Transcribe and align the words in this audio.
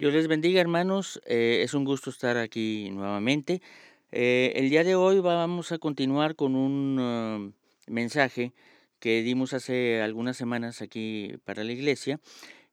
Dios 0.00 0.14
les 0.14 0.28
bendiga 0.28 0.62
hermanos, 0.62 1.20
eh, 1.26 1.60
es 1.62 1.74
un 1.74 1.84
gusto 1.84 2.08
estar 2.08 2.38
aquí 2.38 2.88
nuevamente. 2.90 3.60
Eh, 4.12 4.54
el 4.56 4.70
día 4.70 4.82
de 4.82 4.94
hoy 4.94 5.20
vamos 5.20 5.72
a 5.72 5.78
continuar 5.78 6.36
con 6.36 6.56
un 6.56 6.98
uh, 6.98 7.52
mensaje 7.86 8.54
que 8.98 9.20
dimos 9.22 9.52
hace 9.52 10.00
algunas 10.00 10.38
semanas 10.38 10.80
aquí 10.80 11.34
para 11.44 11.64
la 11.64 11.72
iglesia 11.72 12.18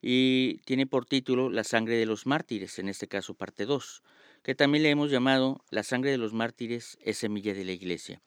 y 0.02 0.60
tiene 0.60 0.88
por 0.88 1.04
título 1.04 1.50
La 1.50 1.66
sangre 1.66 1.98
de 1.98 2.06
los 2.06 2.28
mártires, 2.28 2.80
en 2.80 2.88
este 2.88 3.10
caso 3.10 3.34
parte 3.34 3.66
2, 3.66 4.04
que 4.42 4.56
también 4.56 4.84
le 4.84 4.92
hemos 4.92 5.12
llamado 5.12 5.66
La 5.70 5.84
sangre 5.84 6.12
de 6.12 6.18
los 6.18 6.32
mártires 6.32 6.98
es 7.02 7.18
semilla 7.18 7.54
de 7.54 7.66
la 7.66 7.74
iglesia. 7.74 8.22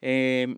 Em, 0.00 0.56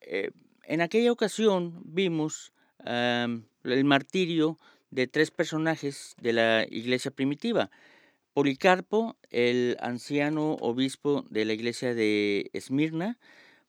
eh, 0.00 0.30
en 0.64 0.80
aquella 0.80 1.12
ocasión 1.12 1.82
vimos 1.84 2.54
el 2.82 3.84
martirio 3.84 4.58
de 4.90 5.06
tres 5.06 5.30
personajes 5.30 6.14
de 6.20 6.32
la 6.32 6.66
iglesia 6.68 7.10
primitiva. 7.10 7.70
Policarpo, 8.32 9.16
el 9.30 9.76
anciano 9.80 10.52
obispo 10.54 11.24
de 11.30 11.44
la 11.44 11.52
iglesia 11.52 11.94
de 11.94 12.50
Esmirna, 12.52 13.18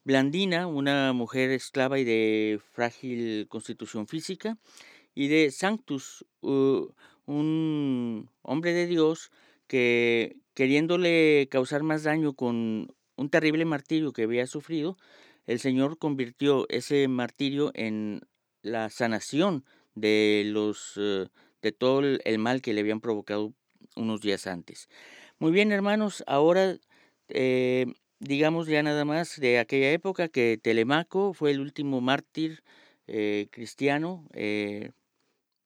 Blandina, 0.03 0.67
una 0.67 1.13
mujer 1.13 1.51
esclava 1.51 1.99
y 1.99 2.03
de 2.03 2.59
frágil 2.71 3.47
constitución 3.49 4.07
física, 4.07 4.57
y 5.13 5.27
de 5.27 5.51
Sanctus, 5.51 6.25
un 6.41 8.29
hombre 8.41 8.73
de 8.73 8.87
Dios 8.87 9.31
que 9.67 10.37
queriéndole 10.53 11.47
causar 11.49 11.83
más 11.83 12.03
daño 12.03 12.33
con 12.33 12.93
un 13.15 13.29
terrible 13.29 13.65
martirio 13.65 14.13
que 14.13 14.23
había 14.23 14.47
sufrido, 14.47 14.97
el 15.47 15.59
Señor 15.59 15.97
convirtió 15.97 16.65
ese 16.69 17.07
martirio 17.07 17.71
en 17.73 18.21
la 18.61 18.89
sanación 18.89 19.65
de 19.95 20.43
los 20.45 20.93
eh, 20.97 21.27
de 21.61 21.71
todo 21.71 21.99
el 22.01 22.39
mal 22.39 22.61
que 22.61 22.73
le 22.73 22.81
habían 22.81 23.01
provocado 23.01 23.53
unos 23.95 24.21
días 24.21 24.47
antes. 24.47 24.89
Muy 25.39 25.51
bien, 25.51 25.71
hermanos, 25.71 26.23
ahora 26.27 26.77
eh, 27.29 27.85
digamos 28.19 28.67
ya 28.67 28.81
nada 28.83 29.05
más 29.05 29.39
de 29.39 29.59
aquella 29.59 29.91
época 29.91 30.27
que 30.27 30.59
Telemaco 30.61 31.33
fue 31.33 31.51
el 31.51 31.59
último 31.59 32.01
mártir 32.01 32.63
eh, 33.07 33.47
cristiano 33.51 34.27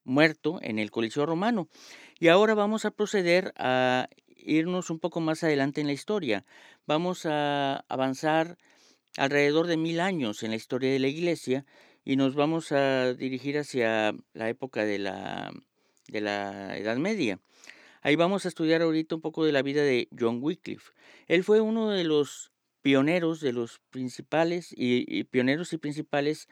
muerto 0.03 0.59
en 0.61 0.79
el 0.79 0.91
Coliseo 0.91 1.25
romano. 1.25 1.67
Y 2.19 2.29
ahora 2.29 2.53
vamos 2.53 2.85
a 2.85 2.91
proceder 2.91 3.53
a 3.57 4.07
irnos 4.27 4.89
un 4.89 4.99
poco 4.99 5.19
más 5.19 5.43
adelante 5.43 5.81
en 5.81 5.87
la 5.87 5.93
historia. 5.93 6.45
Vamos 6.85 7.25
a 7.25 7.83
avanzar 7.89 8.57
alrededor 9.17 9.67
de 9.67 9.77
mil 9.77 9.99
años 9.99 10.43
en 10.43 10.51
la 10.51 10.55
historia 10.55 10.91
de 10.91 10.99
la 10.99 11.07
iglesia 11.07 11.65
y 12.05 12.15
nos 12.15 12.35
vamos 12.35 12.71
a 12.71 13.15
dirigir 13.15 13.57
hacia 13.57 14.15
la 14.33 14.47
época 14.47 14.85
de 14.85 14.99
la, 14.99 15.51
de 16.07 16.21
la 16.21 16.77
Edad 16.77 16.97
Media. 16.97 17.39
Ahí 18.03 18.15
vamos 18.15 18.45
a 18.45 18.47
estudiar 18.47 18.83
ahorita 18.83 19.15
un 19.15 19.21
poco 19.21 19.43
de 19.43 19.51
la 19.51 19.63
vida 19.63 19.81
de 19.81 20.07
John 20.17 20.37
Wycliffe. 20.39 20.91
Él 21.27 21.43
fue 21.43 21.61
uno 21.61 21.89
de 21.89 22.03
los 22.03 22.51
pioneros, 22.83 23.39
de 23.41 23.51
los 23.51 23.81
principales 23.89 24.71
y, 24.77 25.23
pioneros 25.23 25.73
y 25.73 25.79
principales 25.79 26.47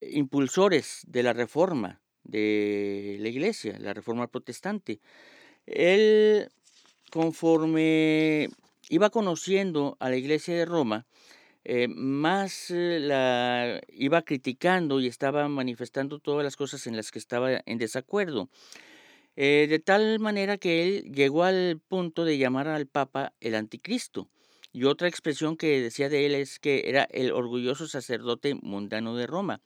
impulsores 0.00 1.02
de 1.06 1.22
la 1.22 1.34
reforma 1.34 2.00
de 2.24 3.18
la 3.20 3.28
iglesia, 3.28 3.78
la 3.78 3.92
reforma 3.92 4.28
protestante. 4.28 5.00
Él, 5.66 6.48
conforme 7.10 8.48
iba 8.88 9.10
conociendo 9.10 9.98
a 10.00 10.08
la 10.08 10.16
iglesia 10.16 10.56
de 10.56 10.64
Roma, 10.64 11.06
eh, 11.64 11.88
más 11.88 12.70
eh, 12.70 12.98
la 13.00 13.80
iba 13.88 14.22
criticando 14.22 15.00
y 15.00 15.06
estaba 15.06 15.48
manifestando 15.48 16.18
todas 16.18 16.44
las 16.44 16.56
cosas 16.56 16.86
en 16.86 16.96
las 16.96 17.10
que 17.10 17.18
estaba 17.18 17.62
en 17.64 17.78
desacuerdo. 17.78 18.48
Eh, 19.36 19.66
de 19.68 19.78
tal 19.78 20.18
manera 20.20 20.58
que 20.58 20.82
él 20.82 21.12
llegó 21.12 21.44
al 21.44 21.80
punto 21.88 22.24
de 22.24 22.36
llamar 22.36 22.68
al 22.68 22.86
Papa 22.86 23.32
el 23.40 23.54
anticristo. 23.54 24.28
Y 24.74 24.84
otra 24.84 25.08
expresión 25.08 25.56
que 25.56 25.80
decía 25.82 26.08
de 26.08 26.24
él 26.26 26.34
es 26.34 26.58
que 26.58 26.84
era 26.86 27.04
el 27.04 27.30
orgulloso 27.32 27.86
sacerdote 27.86 28.54
mundano 28.54 29.14
de 29.16 29.26
Roma, 29.26 29.60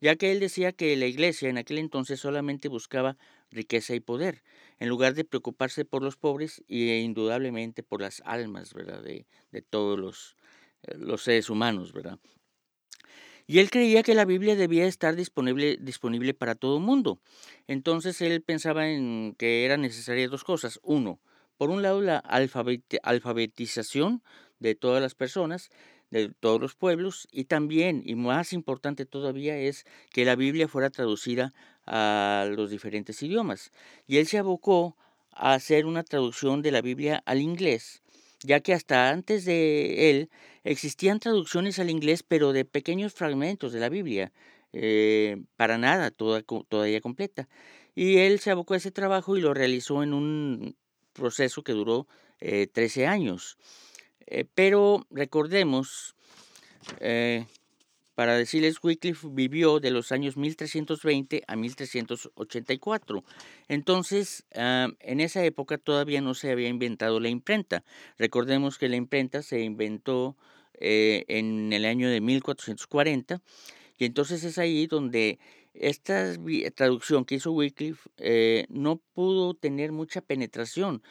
ya 0.00 0.16
que 0.16 0.32
él 0.32 0.40
decía 0.40 0.72
que 0.72 0.96
la 0.96 1.06
iglesia 1.06 1.48
en 1.48 1.56
aquel 1.56 1.78
entonces 1.78 2.20
solamente 2.20 2.68
buscaba 2.68 3.16
riqueza 3.50 3.94
y 3.94 4.00
poder, 4.00 4.42
en 4.78 4.88
lugar 4.88 5.14
de 5.14 5.24
preocuparse 5.24 5.86
por 5.86 6.02
los 6.02 6.16
pobres 6.16 6.62
y 6.68 6.90
indudablemente 6.98 7.82
por 7.82 8.02
las 8.02 8.22
almas 8.26 8.74
¿verdad? 8.74 9.02
De, 9.02 9.26
de 9.50 9.62
todos 9.62 9.98
los, 9.98 10.36
los 10.98 11.22
seres 11.22 11.50
humanos, 11.50 11.92
¿verdad? 11.92 12.18
Y 13.46 13.58
él 13.58 13.68
creía 13.68 14.04
que 14.04 14.14
la 14.14 14.24
Biblia 14.24 14.54
debía 14.54 14.86
estar 14.86 15.16
disponible, 15.16 15.76
disponible 15.80 16.34
para 16.34 16.54
todo 16.54 16.76
el 16.76 16.84
mundo. 16.84 17.20
Entonces 17.66 18.20
él 18.20 18.42
pensaba 18.42 18.88
en 18.88 19.34
que 19.36 19.64
eran 19.64 19.80
necesarias 19.80 20.30
dos 20.30 20.44
cosas. 20.44 20.78
Uno, 20.84 21.18
por 21.56 21.70
un 21.70 21.82
lado 21.82 22.00
la 22.00 22.18
alfabetización 22.18 24.22
de 24.60 24.76
todas 24.76 25.02
las 25.02 25.16
personas, 25.16 25.70
de 26.10 26.28
todos 26.28 26.60
los 26.60 26.76
pueblos, 26.76 27.26
y 27.32 27.44
también, 27.44 28.02
y 28.04 28.14
más 28.14 28.52
importante 28.52 29.04
todavía, 29.04 29.56
es 29.56 29.84
que 30.12 30.24
la 30.24 30.36
Biblia 30.36 30.68
fuera 30.68 30.90
traducida 30.90 31.52
a 31.86 32.46
los 32.48 32.70
diferentes 32.70 33.20
idiomas. 33.20 33.72
Y 34.06 34.18
él 34.18 34.28
se 34.28 34.38
abocó 34.38 34.96
a 35.32 35.54
hacer 35.54 35.86
una 35.86 36.04
traducción 36.04 36.62
de 36.62 36.70
la 36.70 36.82
Biblia 36.82 37.20
al 37.26 37.40
inglés 37.40 38.04
ya 38.42 38.60
que 38.60 38.74
hasta 38.74 39.10
antes 39.10 39.44
de 39.44 40.10
él 40.10 40.30
existían 40.64 41.20
traducciones 41.20 41.78
al 41.78 41.90
inglés, 41.90 42.22
pero 42.22 42.52
de 42.52 42.64
pequeños 42.64 43.12
fragmentos 43.12 43.72
de 43.72 43.80
la 43.80 43.88
Biblia, 43.88 44.32
eh, 44.72 45.42
para 45.56 45.78
nada, 45.78 46.10
toda, 46.10 46.42
todavía 46.42 47.00
completa. 47.00 47.48
Y 47.94 48.18
él 48.18 48.38
se 48.40 48.50
abocó 48.50 48.74
a 48.74 48.76
ese 48.78 48.90
trabajo 48.90 49.36
y 49.36 49.40
lo 49.40 49.52
realizó 49.52 50.02
en 50.02 50.14
un 50.14 50.76
proceso 51.12 51.62
que 51.62 51.72
duró 51.72 52.06
13 52.38 53.02
eh, 53.02 53.06
años. 53.06 53.58
Eh, 54.26 54.46
pero 54.54 55.06
recordemos 55.10 56.14
para 58.20 58.36
decirles, 58.36 58.84
Wycliffe 58.84 59.28
vivió 59.30 59.80
de 59.80 59.90
los 59.90 60.12
años 60.12 60.36
1320 60.36 61.42
a 61.46 61.56
1384. 61.56 63.24
Entonces, 63.66 64.44
ah, 64.54 64.88
en 65.00 65.20
esa 65.20 65.42
época 65.42 65.78
todavía 65.78 66.20
no 66.20 66.34
se 66.34 66.50
había 66.50 66.68
inventado 66.68 67.18
la 67.18 67.30
imprenta. 67.30 67.82
Recordemos 68.18 68.76
que 68.76 68.90
la 68.90 68.96
imprenta 68.96 69.40
se 69.40 69.62
inventó 69.62 70.36
eh, 70.74 71.24
en 71.28 71.72
el 71.72 71.86
año 71.86 72.10
de 72.10 72.20
1440 72.20 73.40
y 73.96 74.04
entonces 74.04 74.44
es 74.44 74.58
ahí 74.58 74.86
donde 74.86 75.38
esta 75.72 76.34
traducción 76.74 77.24
que 77.24 77.36
hizo 77.36 77.52
Wycliffe 77.52 78.10
eh, 78.18 78.66
no 78.68 79.00
pudo 79.14 79.54
tener 79.54 79.92
mucha 79.92 80.20
penetración 80.20 81.02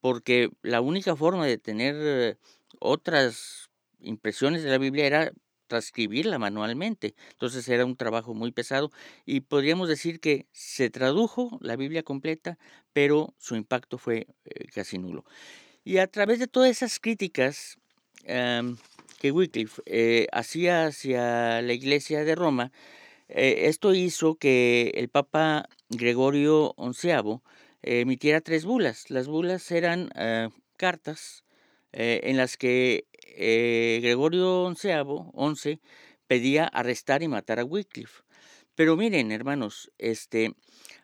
porque 0.00 0.50
la 0.62 0.80
única 0.80 1.14
forma 1.14 1.46
de 1.46 1.58
tener 1.58 1.94
eh, 1.96 2.36
otras 2.80 3.70
impresiones 4.00 4.64
de 4.64 4.70
la 4.70 4.78
Biblia 4.78 5.06
era 5.06 5.32
transcribirla 5.66 6.38
manualmente. 6.38 7.14
Entonces 7.32 7.68
era 7.68 7.84
un 7.84 7.96
trabajo 7.96 8.34
muy 8.34 8.52
pesado 8.52 8.90
y 9.24 9.40
podríamos 9.40 9.88
decir 9.88 10.20
que 10.20 10.46
se 10.52 10.90
tradujo 10.90 11.58
la 11.60 11.76
Biblia 11.76 12.02
completa, 12.02 12.58
pero 12.92 13.34
su 13.38 13.56
impacto 13.56 13.98
fue 13.98 14.26
eh, 14.44 14.66
casi 14.74 14.98
nulo. 14.98 15.24
Y 15.84 15.98
a 15.98 16.06
través 16.06 16.38
de 16.38 16.46
todas 16.46 16.70
esas 16.70 16.98
críticas 16.98 17.78
que 18.24 19.30
Wycliffe 19.30 19.80
eh, 19.86 20.26
hacía 20.32 20.86
hacia 20.86 21.62
la 21.62 21.72
iglesia 21.72 22.24
de 22.24 22.34
Roma, 22.34 22.72
eh, 23.28 23.66
esto 23.68 23.94
hizo 23.94 24.34
que 24.34 24.92
el 24.96 25.08
Papa 25.08 25.68
Gregorio 25.90 26.74
XI 26.76 27.40
emitiera 27.82 28.40
tres 28.40 28.64
bulas. 28.64 29.10
Las 29.10 29.28
bulas 29.28 29.70
eran 29.70 30.10
cartas 30.76 31.44
en 31.98 32.36
las 32.36 32.56
que 32.58 33.06
eh, 33.38 34.00
Gregorio 34.02 34.72
XI, 34.74 35.80
pedía 36.26 36.64
arrestar 36.64 37.22
y 37.22 37.28
matar 37.28 37.60
a 37.60 37.64
Wycliffe. 37.64 38.22
Pero 38.74 38.96
miren, 38.96 39.30
hermanos, 39.30 39.92
este, 39.98 40.54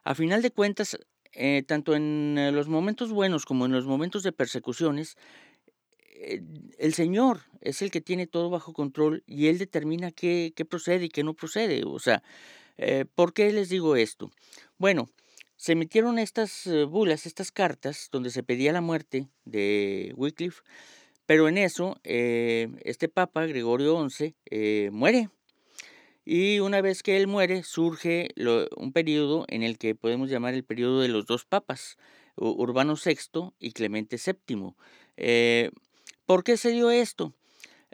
a 0.02 0.14
final 0.14 0.41
de 0.41 0.50
cuentas, 0.50 0.98
eh, 1.32 1.62
tanto 1.66 1.94
en 1.94 2.37
eh, 2.38 2.52
los 2.52 2.69
momentos 2.69 3.12
buenos 3.12 3.44
como 3.44 3.66
en 3.66 3.72
los 3.72 3.84
momentos 3.84 4.22
de 4.22 4.32
persecuciones, 4.32 5.16
el 6.78 6.94
Señor 6.94 7.40
es 7.61 7.82
el 7.82 7.90
que 7.90 8.00
tiene 8.00 8.28
todo 8.28 8.49
bajo 8.49 8.72
control 8.72 9.25
y 9.26 9.49
Él 9.49 9.58
determina 9.58 10.12
qué, 10.12 10.55
procede 10.70 11.06
y 11.06 11.08
qué 11.08 11.25
no 11.25 11.34
procede. 11.34 11.82
O 11.84 11.99
sea, 11.99 12.22
¿por 13.16 13.32
qué 13.32 13.52
les 13.52 13.70
digo 13.70 13.96
esto? 13.96 14.31
Bueno, 14.78 15.08
se 15.62 15.73
emitieron 15.75 16.19
estas 16.19 16.69
bulas, 16.88 17.25
estas 17.25 17.53
cartas, 17.53 18.09
donde 18.11 18.31
se 18.31 18.43
pedía 18.43 18.73
la 18.73 18.81
muerte 18.81 19.29
de 19.44 20.12
Wycliffe, 20.17 20.61
pero 21.25 21.49
en 21.49 21.56
eso, 21.56 22.00
eh, 22.03 22.67
este 22.82 23.09
Papa, 23.09 23.47
Gregorio 23.47 24.11
XI, 24.11 24.35
eh, 24.47 24.91
muere. 24.93 25.31
Y 26.25 26.59
una 26.59 26.81
vez 26.81 27.05
que 27.05 27.17
él 27.17 27.29
muere, 27.29 27.62
surge 27.62 28.31
un 28.76 28.93
periodo 28.93 29.44
en 29.47 29.62
el 29.62 29.79
que 29.79 29.94
podemos 29.94 30.29
llamar 30.29 30.55
el 30.55 30.64
periodo 30.64 31.00
de 31.00 31.06
los 31.06 31.26
dos 31.26 31.44
papas, 31.44 31.97
Urbano 32.35 32.97
VI 32.97 33.53
y 33.61 33.70
Clemente 33.70 34.17
VII. 34.17 34.75
Eh, 35.17 35.70
¿Por 36.26 36.43
qué 36.43 36.56
se 36.56 36.73
dio 36.73 36.91
esto? 36.91 37.35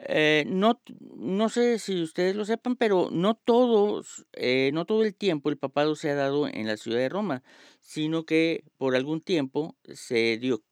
Eh, 0.07 0.45
no, 0.47 0.81
no 1.17 1.49
sé 1.49 1.77
si 1.77 2.01
ustedes 2.01 2.35
lo 2.35 2.45
sepan, 2.45 2.77
pero 2.77 3.09
no 3.11 3.35
todos, 3.35 4.25
eh, 4.31 4.71
no 4.73 4.85
todo 4.85 5.03
el 5.03 5.13
tiempo 5.13 5.49
el 5.49 5.57
papado 5.57 5.95
se 5.95 6.09
ha 6.09 6.15
dado 6.15 6.47
en 6.47 6.67
la 6.67 6.77
ciudad 6.77 6.99
de 6.99 7.09
Roma, 7.09 7.43
sino 7.81 8.25
que 8.25 8.63
por 8.77 8.95
algún 8.95 9.19
tiempo 9.19 9.75
se 9.93 10.37
dio 10.37 10.63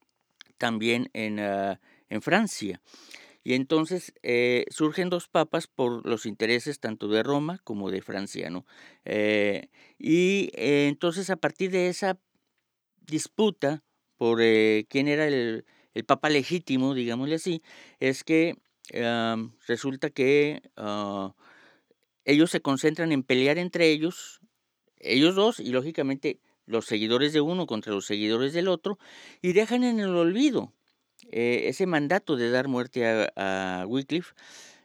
también 0.58 1.10
en, 1.14 1.40
ah, 1.42 1.82
en 2.10 2.22
Francia. 2.22 2.82
Y 3.44 3.54
entonces 3.54 4.14
eh, 4.24 4.66
surgen 4.70 5.10
dos 5.10 5.28
papas 5.28 5.68
por 5.68 6.06
los 6.06 6.26
intereses 6.26 6.80
tanto 6.80 7.10
de 7.10 7.24
Roma 7.24 7.60
como 7.66 7.92
de 7.92 8.02
Francia. 8.02 8.50
¿no? 8.50 8.66
y 10.00 10.52
entonces 10.54 11.30
a 11.30 11.38
partir 11.38 11.72
de 11.72 11.90
esa 11.90 12.20
disputa 13.06 13.84
por 14.18 14.40
quién 14.40 15.08
era 15.08 15.28
el, 15.28 15.66
el 15.94 16.06
papa 16.06 16.30
legítimo, 16.30 16.94
digámosle 16.94 17.36
así, 17.36 17.62
es 18.00 18.24
que 18.24 18.56
resulta 19.68 20.10
que 20.10 20.62
ah, 20.78 21.34
ellos 22.26 22.52
se 22.52 22.62
concentran 22.62 23.12
en 23.12 23.24
pelear 23.24 23.58
entre 23.58 23.90
ellos, 23.90 24.42
ellos 25.00 25.36
dos, 25.36 25.60
y 25.60 25.70
lógicamente 25.70 26.40
los 26.66 26.86
seguidores 26.86 27.34
de 27.34 27.42
uno 27.42 27.66
contra 27.66 27.94
los 27.94 28.06
seguidores 28.06 28.54
del 28.54 28.68
otro, 28.68 29.00
y 29.42 29.54
dejan 29.54 29.84
en 29.84 30.00
el 30.00 30.14
olvido 30.16 30.74
eh, 31.32 31.64
ese 31.68 31.86
mandato 31.86 32.36
de 32.36 32.52
dar 32.52 32.68
muerte 32.68 33.30
a, 33.36 33.86
Wycliffe. 33.88 34.34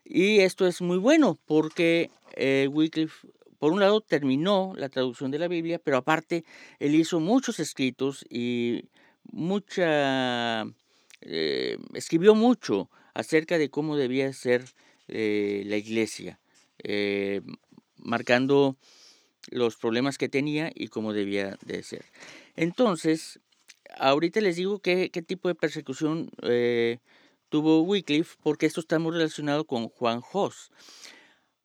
Y 0.04 0.40
esto 0.40 0.66
es 0.66 0.80
muy 0.80 0.98
bueno 0.98 1.38
porque 1.44 2.10
eh, 2.34 2.68
Wycliffe, 2.70 3.28
por 3.58 3.72
un 3.72 3.80
lado, 3.80 4.00
terminó 4.00 4.72
la 4.76 4.88
traducción 4.88 5.30
de 5.30 5.38
la 5.38 5.48
Biblia, 5.48 5.80
pero 5.82 5.96
aparte, 5.96 6.44
él 6.78 6.94
hizo 6.94 7.20
muchos 7.20 7.60
escritos 7.60 8.24
y 8.30 8.84
mucha... 9.24 10.64
Eh, 11.24 11.78
escribió 11.94 12.34
mucho 12.34 12.90
acerca 13.14 13.58
de 13.58 13.70
cómo 13.70 13.96
debía 13.96 14.32
ser 14.32 14.64
eh, 15.08 15.62
la 15.66 15.76
iglesia, 15.76 16.40
eh, 16.82 17.42
marcando 17.96 18.76
los 19.50 19.76
problemas 19.76 20.18
que 20.18 20.28
tenía 20.28 20.70
y 20.74 20.88
cómo 20.88 21.12
debía 21.12 21.58
de 21.64 21.82
ser. 21.82 22.04
Entonces, 22.56 23.40
ahorita 23.98 24.40
les 24.40 24.56
digo 24.56 24.78
qué, 24.78 25.10
qué 25.10 25.22
tipo 25.22 25.48
de 25.48 25.54
persecución 25.54 26.30
eh, 26.42 26.98
tuvo 27.48 27.82
Wycliffe, 27.82 28.36
porque 28.42 28.66
esto 28.66 28.80
está 28.80 28.98
muy 28.98 29.12
relacionado 29.12 29.66
con 29.66 29.88
Juan 29.88 30.20
Jos. 30.20 30.70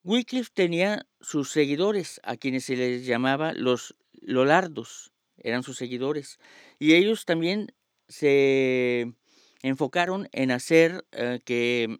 Wycliffe 0.03 0.51
tenía 0.53 1.05
sus 1.21 1.51
seguidores, 1.51 2.19
a 2.23 2.37
quienes 2.37 2.65
se 2.65 2.75
les 2.75 3.05
llamaba 3.05 3.53
los 3.53 3.95
Lolardos, 4.21 5.11
eran 5.37 5.63
sus 5.63 5.77
seguidores, 5.77 6.39
y 6.79 6.95
ellos 6.95 7.25
también 7.25 7.73
se 8.07 9.13
enfocaron 9.61 10.29
en 10.31 10.51
hacer 10.51 11.05
eh, 11.11 11.39
que 11.43 11.99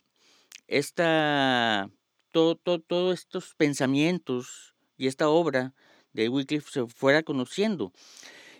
esta, 0.67 1.89
todos 2.31 3.13
estos 3.13 3.55
pensamientos 3.55 4.75
y 4.97 5.07
esta 5.07 5.29
obra 5.29 5.73
de 6.13 6.29
Wycliffe 6.29 6.71
se 6.71 6.87
fuera 6.87 7.23
conociendo. 7.23 7.93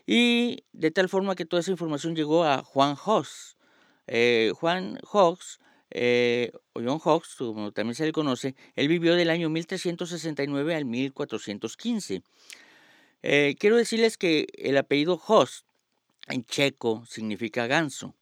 Y 0.05 0.63
de 0.71 0.91
tal 0.91 1.09
forma 1.09 1.35
que 1.35 1.45
toda 1.45 1.59
esa 1.59 1.71
información 1.71 2.15
llegó 2.15 2.45
a 2.45 2.63
Juan 2.63 2.95
Hawks. 2.95 3.57
Eh, 4.07 4.53
Juan 4.55 4.99
Hawks, 5.11 5.59
eh, 5.89 6.51
o 6.73 6.81
John 6.81 6.99
Hawks, 6.99 7.35
como 7.35 7.71
también 7.73 7.95
se 7.95 8.05
le 8.05 8.13
conoce, 8.13 8.55
él 8.75 8.87
vivió 8.87 9.15
del 9.15 9.29
año 9.29 9.49
1369 9.49 10.75
al 10.75 10.85
1415. 10.85 12.21
quiero 13.21 13.75
decirles 13.75 14.17
que 14.17 14.47
el 14.53 14.77
apellido 14.77 15.17
Hawks 15.17 15.65
en 16.27 16.45
checo 16.45 17.03
significa 17.05 17.67
ganso. 17.67 18.15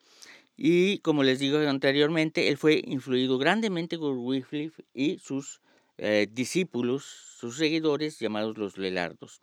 Y 0.57 0.99
como 0.99 1.23
les 1.23 1.39
digo 1.39 1.57
anteriormente, 1.59 2.47
él 2.47 2.57
fue 2.57 2.81
influido 2.85 3.37
grandemente 3.37 3.97
por 3.97 4.15
Wycliffe 4.17 4.83
y 4.93 5.19
sus 5.19 5.61
eh, 5.97 6.27
discípulos, 6.31 7.03
sus 7.03 7.57
seguidores, 7.57 8.19
llamados 8.19 8.57
los 8.57 8.77
Lelardos. 8.77 9.41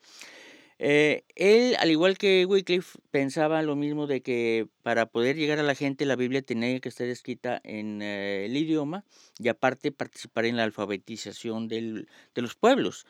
Eh, 0.79 1.25
él, 1.37 1.77
al 1.79 1.91
igual 1.91 2.19
que 2.19 2.45
Wycliffe, 2.45 2.99
pensaba 3.11 3.63
lo 3.63 3.77
mismo 3.77 4.07
de 4.07 4.21
que 4.21 4.67
para 4.83 5.07
poder 5.07 5.37
llegar 5.37 5.59
a 5.61 5.63
la 5.63 5.75
gente 5.77 6.07
la 6.07 6.17
Biblia 6.17 6.43
tenía 6.43 6.81
que 6.81 6.89
estar 6.89 7.07
escrita 7.07 7.61
en 7.63 8.03
eh, 8.03 8.47
el 8.47 8.57
idioma 8.57 9.05
y 9.39 9.49
aparte 9.49 9.93
participar 9.93 10.47
en 10.47 10.57
la 10.57 10.65
alfabetización 10.65 11.69
de 11.69 12.07
los 12.35 12.55
pueblos. 12.57 13.07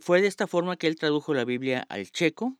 fue 0.00 0.22
de 0.22 0.28
esta 0.28 0.46
forma 0.46 0.76
que 0.76 0.86
él 0.86 0.96
tradujo 0.96 1.34
la 1.34 1.44
Biblia 1.44 1.84
al 1.88 2.10
checo 2.10 2.56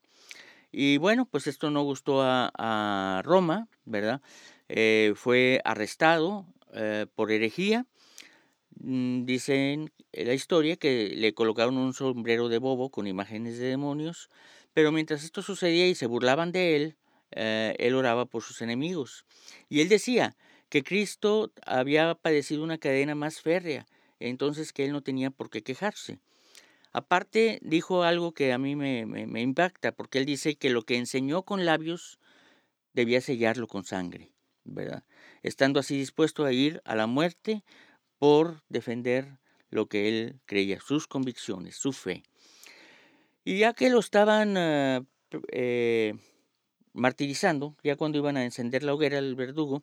y 0.72 0.98
bueno, 0.98 1.26
pues 1.26 1.46
esto 1.46 1.70
no 1.70 1.82
gustó 1.84 2.22
a, 2.22 2.50
a 2.58 3.22
Roma, 3.24 3.68
¿verdad? 3.86 4.20
Eh, 4.68 5.12
fue 5.14 5.60
arrestado 5.64 6.46
eh, 6.74 7.06
por 7.14 7.30
herejía. 7.30 7.86
Mm, 8.78 9.24
dicen 9.24 9.92
la 10.12 10.34
historia 10.34 10.76
que 10.76 11.14
le 11.16 11.34
colocaron 11.34 11.76
un 11.78 11.94
sombrero 11.94 12.48
de 12.48 12.58
bobo 12.58 12.90
con 12.90 13.06
imágenes 13.06 13.58
de 13.58 13.66
demonios, 13.66 14.30
pero 14.74 14.92
mientras 14.92 15.24
esto 15.24 15.42
sucedía 15.42 15.88
y 15.88 15.94
se 15.94 16.06
burlaban 16.06 16.52
de 16.52 16.76
él, 16.76 16.96
eh, 17.32 17.74
él 17.78 17.94
oraba 17.94 18.26
por 18.26 18.42
sus 18.42 18.60
enemigos. 18.62 19.24
Y 19.68 19.80
él 19.80 19.88
decía 19.88 20.36
que 20.68 20.82
Cristo 20.82 21.52
había 21.64 22.14
padecido 22.14 22.62
una 22.62 22.78
cadena 22.78 23.14
más 23.14 23.40
férrea, 23.40 23.86
entonces 24.20 24.72
que 24.72 24.84
él 24.84 24.92
no 24.92 25.02
tenía 25.02 25.30
por 25.30 25.50
qué 25.50 25.62
quejarse. 25.62 26.18
Aparte, 26.92 27.58
dijo 27.62 28.04
algo 28.04 28.32
que 28.32 28.52
a 28.52 28.58
mí 28.58 28.74
me 28.74 29.40
impacta, 29.42 29.92
porque 29.92 30.18
él 30.18 30.26
dice 30.26 30.56
que 30.56 30.70
lo 30.70 30.82
que 30.82 30.96
enseñó 30.96 31.42
con 31.42 31.64
labios 31.66 32.18
debía 32.94 33.20
sellarlo 33.20 33.66
con 33.68 33.84
sangre. 33.84 34.35
¿Verdad? 34.66 35.04
Estando 35.42 35.80
así 35.80 35.98
dispuesto 35.98 36.44
a 36.44 36.52
ir 36.52 36.82
a 36.84 36.94
la 36.94 37.06
muerte 37.06 37.64
por 38.18 38.62
defender 38.68 39.38
lo 39.70 39.86
que 39.86 40.08
él 40.08 40.40
creía, 40.46 40.80
sus 40.80 41.06
convicciones, 41.06 41.76
su 41.76 41.92
fe. 41.92 42.22
Y 43.44 43.58
ya 43.58 43.74
que 43.74 43.90
lo 43.90 44.00
estaban 44.00 44.56
ah, 44.56 45.04
eh, 45.52 46.14
martirizando, 46.92 47.76
ya 47.82 47.96
cuando 47.96 48.18
iban 48.18 48.36
a 48.36 48.44
encender 48.44 48.82
la 48.82 48.94
hoguera 48.94 49.18
al 49.18 49.34
verdugo, 49.36 49.82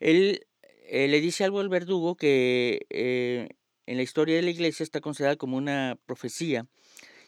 él 0.00 0.46
eh, 0.84 1.08
le 1.08 1.20
dice 1.20 1.44
algo 1.44 1.60
al 1.60 1.68
verdugo 1.68 2.16
que 2.16 2.86
eh, 2.90 3.48
en 3.86 3.96
la 3.96 4.02
historia 4.02 4.36
de 4.36 4.42
la 4.42 4.50
iglesia 4.50 4.82
está 4.82 5.00
considerada 5.00 5.36
como 5.36 5.56
una 5.56 5.98
profecía, 6.06 6.66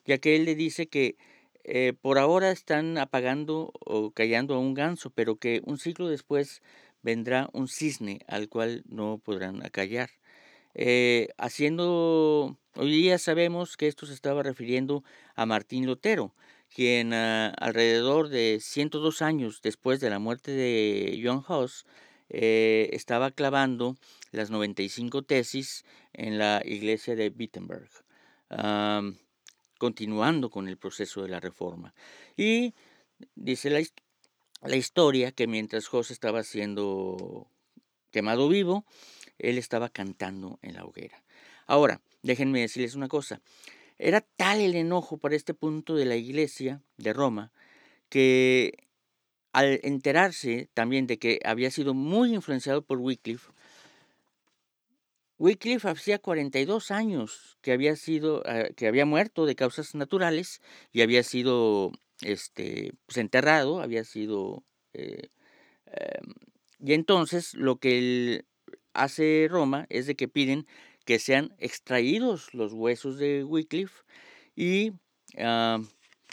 ya 0.05 0.19
que 0.19 0.37
él 0.37 0.45
le 0.45 0.55
dice 0.55 0.89
que 0.89 1.17
eh, 1.65 1.93
por 2.01 2.19
ahora 2.19 2.51
están 2.51 2.99
apagando 2.99 3.73
o 3.81 4.11
callando 4.11 4.55
a 4.55 4.59
un 4.59 4.75
ganso, 4.75 5.11
pero 5.11 5.37
que 5.37 5.63
un 5.65 5.79
siglo 5.79 6.09
después 6.09 6.63
vendrá 7.03 7.49
un 7.53 7.69
cisne 7.69 8.21
al 8.27 8.49
cual 8.49 8.83
no 8.89 9.19
podrán 9.19 9.65
acallar. 9.65 10.11
Eh, 10.75 11.29
haciendo, 11.39 12.59
hoy 12.77 12.91
día 12.91 13.19
sabemos 13.19 13.77
que 13.77 13.89
esto 13.89 14.07
se 14.07 14.15
estaba 14.15 14.43
refiriendo 14.43 15.05
a 15.35 15.47
Martín 15.47 15.87
Lutero, 15.87 16.35
quien 16.75 17.13
ah, 17.13 17.49
alrededor 17.59 18.29
de 18.29 18.59
102 18.61 19.23
años 19.23 19.61
después 19.63 20.01
de 20.01 20.11
la 20.11 20.19
muerte 20.19 20.53
de 20.53 21.21
John 21.23 21.45
Huss 21.47 21.85
eh, 22.31 22.89
estaba 22.93 23.31
clavando 23.31 23.97
las 24.31 24.51
95 24.51 25.23
tesis 25.23 25.85
en 26.15 26.39
la 26.39 26.63
iglesia 26.65 27.15
de 27.15 27.29
Wittenberg 27.37 27.91
continuando 29.83 30.49
con 30.49 30.69
el 30.69 30.77
proceso 30.77 31.23
de 31.23 31.29
la 31.29 31.41
reforma. 31.41 31.93
Y 32.37 32.73
dice 33.35 33.69
la, 33.69 34.77
historia 34.77 35.33
que 35.33 35.49
mientras 35.49 35.89
José 35.89 36.13
estaba 36.13 36.45
siendo 36.45 37.49
quemado 38.13 38.49
vivo, 38.49 38.85
él 39.39 39.59
estaba 39.59 39.89
cantando 39.89 40.61
en 40.63 40.75
la 40.75 40.85
hoguera. 40.85 41.25
Ahora, 41.67 42.01
déjenme 42.23 42.61
decirles 42.61 42.95
una 42.95 43.09
cosa. 43.09 43.41
Era 43.99 44.21
tal 44.21 44.61
el 44.61 44.77
enojo 44.77 45.17
para 45.17 45.35
este 45.35 45.53
punto 45.53 45.97
de 45.97 46.05
la 46.05 46.15
iglesia 46.15 46.81
de 46.97 47.13
Roma 47.13 47.51
que 48.09 48.87
al 49.53 49.81
enterarse 49.83 50.69
también 50.75 51.09
de 51.09 51.19
que 51.19 51.41
había 51.45 51.73
sido 51.73 51.93
muy 51.93 52.37
influenciado 52.37 52.83
por 52.83 52.99
Wycliffe, 52.99 53.51
Wycliffe 55.43 55.89
hacía 55.89 56.21
42 56.21 56.93
años 56.93 57.59
que 57.63 57.73
había 57.73 57.97
sido, 57.97 58.45
ah, 58.47 58.69
que 58.77 58.87
había 58.87 59.05
muerto 59.05 59.45
de 59.45 59.57
causas 59.57 59.93
naturales 59.97 60.63
y 60.93 61.03
había 61.03 61.25
sido 61.25 61.91
este, 62.21 62.93
pues, 63.07 63.17
enterrado, 63.17 63.83
había 63.83 64.05
sido... 64.05 64.63
Eh, 64.93 65.31
em, 65.87 66.35
y 66.79 66.93
entonces 66.93 67.55
lo 67.55 67.81
que 67.81 68.45
hace 68.93 69.49
Roma 69.51 69.87
es 69.89 70.07
de 70.07 70.15
que 70.15 70.29
piden 70.29 70.69
que 71.05 71.19
sean 71.19 71.57
extraídos 71.59 72.55
los 72.55 72.73
huesos 72.73 73.19
de 73.19 73.43
Wycliffe 73.43 74.05
y 74.55 74.93
ah, 75.39 75.81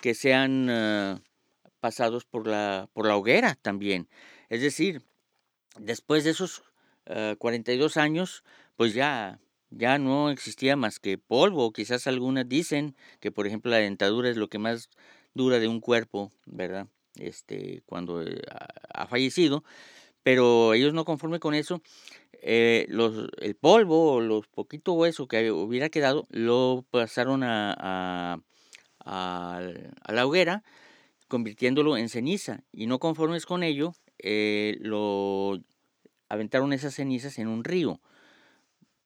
que 0.04 0.14
sean 0.14 0.70
ah, 0.70 1.20
pasados 1.80 2.26
por 2.26 2.46
la, 2.46 2.88
por 2.94 3.08
la 3.08 3.18
hoguera 3.18 3.56
también. 3.56 4.08
Es 4.50 4.62
decir, 4.62 5.02
después 5.80 6.24
de 6.26 6.30
esos 6.30 6.62
42 7.40 7.98
años, 7.98 8.44
pues 8.80 8.94
ya, 8.94 9.42
ya 9.72 9.98
no 9.98 10.30
existía 10.30 10.78
más 10.78 11.02
que 11.02 11.18
polvo. 11.18 11.74
Quizás 11.74 12.08
algunas 12.08 12.48
dicen 12.48 12.96
que, 13.20 13.30
por 13.30 13.46
ejemplo, 13.46 13.70
la 13.70 13.76
dentadura 13.80 14.30
es 14.30 14.38
lo 14.38 14.48
que 14.48 14.58
más 14.58 14.90
dura 15.34 15.60
de 15.60 15.68
un 15.68 15.82
cuerpo, 15.82 16.32
¿verdad? 16.46 16.88
Este, 17.16 17.84
cuando 17.86 18.22
eh, 18.22 18.42
ha 18.94 19.06
fallecido. 19.08 19.66
Pero 20.24 20.74
ellos 20.74 20.94
no 20.94 21.04
conforme 21.04 21.42
con 21.42 21.56
eso, 21.56 21.82
eh, 22.42 22.86
los, 22.88 23.28
el 23.42 23.56
polvo 23.56 24.14
o 24.14 24.22
los 24.22 24.48
poquito 24.48 24.94
hueso 24.94 25.28
que 25.28 25.52
hubiera 25.52 25.90
quedado 25.90 26.26
lo 26.30 26.86
pasaron 26.90 27.44
a, 27.44 28.40
a, 29.02 29.62
la 30.08 30.26
hoguera, 30.26 30.64
convirtiéndolo 31.28 31.98
en 31.98 32.08
ceniza. 32.08 32.64
Y 32.72 32.88
no 32.88 33.00
conformes 33.00 33.46
con 33.46 33.62
ello, 33.64 33.92
eh, 34.20 34.78
lo 34.80 35.60
aventaron 36.30 36.72
esas 36.72 36.96
cenizas 36.96 37.40
en 37.40 37.50
un 37.50 37.66
río. 37.66 38.00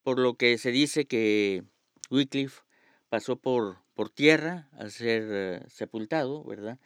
Por 0.03 0.19
lo 0.19 0.36
que 0.36 0.57
se 0.57 0.72
dice 0.72 1.05
que 1.05 1.63
Wycliffe 2.12 2.62
pasó 3.10 3.38
por, 3.38 3.77
por 3.93 4.10
tierra 4.10 4.69
al 4.74 4.91
ser 4.91 5.24
eh, 5.29 5.63
sepultado, 5.67 6.43
¿verdad? 6.43 6.79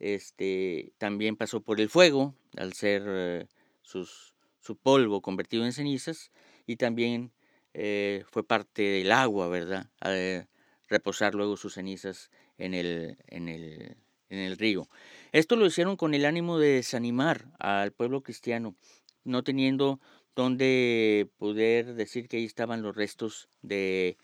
Este, 0.00 0.92
también 0.98 1.36
pasó 1.36 1.60
por 1.60 1.80
el 1.80 1.88
fuego 1.88 2.34
al 2.56 2.72
ser 2.72 3.48
sus 3.82 4.34
su 4.64 4.76
polvo 4.76 5.20
convertido 5.20 5.66
en 5.66 5.74
cenizas 5.74 6.30
y 6.66 6.76
también 6.76 7.32
eh, 7.74 8.24
fue 8.30 8.46
parte 8.46 8.82
del 8.82 9.12
agua, 9.12 9.48
¿verdad? 9.48 9.90
Al 10.00 10.48
reposar 10.88 11.34
luego 11.34 11.58
sus 11.58 11.74
cenizas 11.74 12.30
en 12.56 12.72
el, 12.72 13.18
en 13.26 13.50
el, 13.50 13.96
en 14.30 14.38
el 14.38 14.56
río. 14.56 14.88
Esto 15.32 15.56
lo 15.56 15.66
hicieron 15.66 15.96
con 15.96 16.14
el 16.14 16.24
ánimo 16.24 16.58
de 16.58 16.76
desanimar 16.76 17.46
al 17.58 17.92
pueblo 17.92 18.22
cristiano, 18.22 18.74
no 19.22 19.44
teniendo 19.44 20.00
donde 20.34 21.28
poder 21.38 21.94
decir 21.94 22.28
que 22.28 22.38
ahí 22.38 22.44
estaban 22.44 22.82
los 22.82 22.96
restos 22.96 23.48
de 23.62 24.16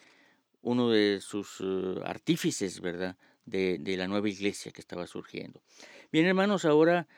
uno 0.63 0.91
de 0.91 1.21
sus 1.21 1.61
uh, 1.61 2.03
artífices, 2.05 2.81
¿verdad? 2.81 3.17
De, 3.47 3.79
de 3.79 3.97
la 3.97 4.07
nueva 4.07 4.29
iglesia 4.29 4.73
que 4.73 4.81
estaba 4.81 5.07
surgiendo. 5.07 5.61
Bien, 6.13 6.27
hermanos, 6.27 6.65
ahora 6.65 7.09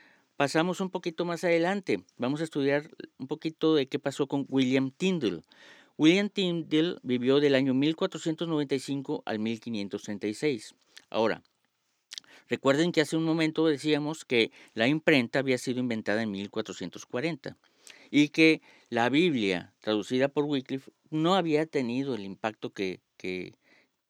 Pasamos 0.42 0.80
un 0.80 0.90
poquito 0.90 1.24
más 1.24 1.44
adelante. 1.44 2.02
Vamos 2.16 2.40
a 2.40 2.44
estudiar 2.44 2.90
un 3.18 3.28
poquito 3.28 3.76
de 3.76 3.86
qué 3.86 4.00
pasó 4.00 4.26
con 4.26 4.44
William 4.48 4.90
Tyndall. 4.90 5.44
William 5.98 6.30
Tyndall 6.30 6.98
vivió 7.04 7.38
del 7.38 7.54
año 7.54 7.74
1495 7.74 9.22
al 9.24 9.38
1536. 9.38 10.74
Ahora, 11.10 11.44
recuerden 12.48 12.90
que 12.90 13.02
hace 13.02 13.16
un 13.16 13.24
momento 13.24 13.66
decíamos 13.66 14.24
que 14.24 14.50
la 14.74 14.88
imprenta 14.88 15.38
había 15.38 15.58
sido 15.58 15.78
inventada 15.78 16.22
en 16.22 16.32
1440 16.32 17.56
y 18.12 18.28
que 18.28 18.60
la 18.90 19.08
Biblia, 19.08 19.72
traducida 19.80 20.28
por 20.28 20.44
Wycliffe, 20.44 20.92
no 21.10 21.34
había 21.34 21.64
tenido 21.64 22.14
el 22.14 22.24
impacto 22.24 22.70
que, 22.70 23.00
que, 23.16 23.54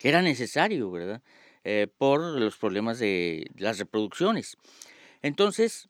era 0.00 0.20
necesario, 0.20 0.90
¿verdad? 0.90 1.22
Eh, 1.62 1.86
por 1.96 2.20
los 2.20 2.56
problemas 2.56 2.98
de 2.98 3.46
las 3.56 3.78
reproducciones. 3.78 4.56
Entonces, 5.22 5.88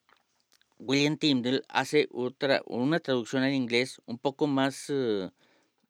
William 0.78 1.16
Tyndall 1.16 1.64
hace 1.68 2.08
otra, 2.12 2.60
una 2.66 3.00
traducción 3.00 3.42
al 3.42 3.54
inglés 3.54 4.02
un 4.04 4.18
poco 4.18 4.46
más 4.46 4.90
eh, 4.90 5.30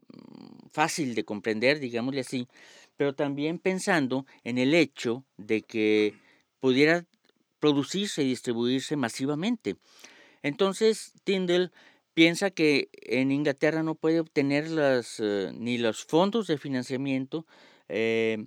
mm, 0.06 0.68
fácil 0.70 1.16
de 1.16 1.24
comprender, 1.24 1.80
digámosle 1.80 2.20
así, 2.20 2.46
pero 2.96 3.16
también 3.16 3.58
pensando 3.58 4.26
en 4.44 4.58
el 4.58 4.74
hecho 4.74 5.24
de 5.36 5.62
que 5.62 6.14
pudiera 6.60 7.04
producirse 7.58 8.22
y 8.22 8.28
distribuirse 8.28 8.94
masivamente. 8.94 9.74
Entonces, 10.42 11.14
Tyndall 11.24 11.72
piensa 12.14 12.50
que 12.50 12.88
en 12.94 13.32
Inglaterra 13.32 13.82
no 13.82 13.94
puede 13.94 14.20
obtener 14.20 14.70
las, 14.70 15.20
eh, 15.20 15.52
ni 15.54 15.78
los 15.78 16.04
fondos 16.04 16.46
de 16.46 16.58
financiamiento 16.58 17.46
eh, 17.88 18.46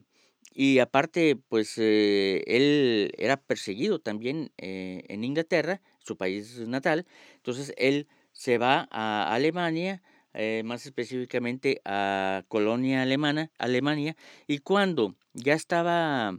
y 0.54 0.80
aparte, 0.80 1.36
pues 1.50 1.78
él 1.78 3.12
era 3.18 3.36
perseguido 3.36 4.00
también 4.00 4.52
en 4.58 5.24
Inglaterra 5.26 5.82
su 6.00 6.16
país 6.16 6.60
natal. 6.60 7.06
Entonces 7.36 7.74
él 7.78 8.08
se 8.32 8.58
va 8.58 8.88
a 8.92 9.34
Alemania, 9.34 10.02
eh, 10.34 10.62
más 10.66 10.86
específicamente 10.86 11.82
a 11.86 12.44
Colonia 12.50 13.02
Alemana, 13.02 13.52
Alemania, 13.58 14.16
y 14.48 14.60
cuando 14.60 15.16
ya 15.34 15.54
estaba 15.54 16.38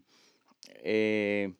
eh, 0.85 1.55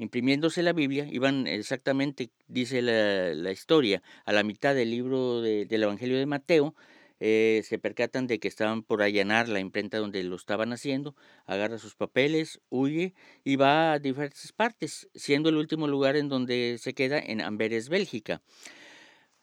imprimiéndose 0.00 0.62
la 0.62 0.72
Biblia, 0.72 1.06
iban 1.10 1.46
exactamente, 1.46 2.30
dice 2.48 2.80
la, 2.80 3.52
historia, 3.52 4.02
a 4.24 4.32
la 4.32 4.42
mitad 4.42 4.74
del 4.74 4.90
libro 4.90 5.42
del 5.42 5.82
Evangelio 5.82 6.18
de 6.18 6.26
Mateo, 6.26 6.74
eh, 7.22 7.60
se 7.64 7.78
percatan 7.78 8.26
de 8.26 8.38
que 8.38 8.48
estaban 8.48 8.82
por 8.82 9.02
allanar 9.02 9.50
la 9.50 9.60
imprenta 9.60 9.98
donde 9.98 10.22
lo 10.24 10.36
estaban 10.36 10.72
haciendo, 10.72 11.14
agarra 11.44 11.76
sus 11.76 11.94
papeles, 11.94 12.60
huye 12.70 13.12
y 13.44 13.56
va 13.56 13.92
a 13.92 13.98
diferentes 13.98 14.52
partes, 14.52 15.10
siendo 15.14 15.50
el 15.50 15.56
último 15.56 15.86
lugar 15.86 16.16
en 16.16 16.30
donde 16.30 16.78
se 16.80 16.94
queda 16.94 17.18
en 17.18 17.42
Amberes, 17.42 17.90
Bélgica. 17.90 18.40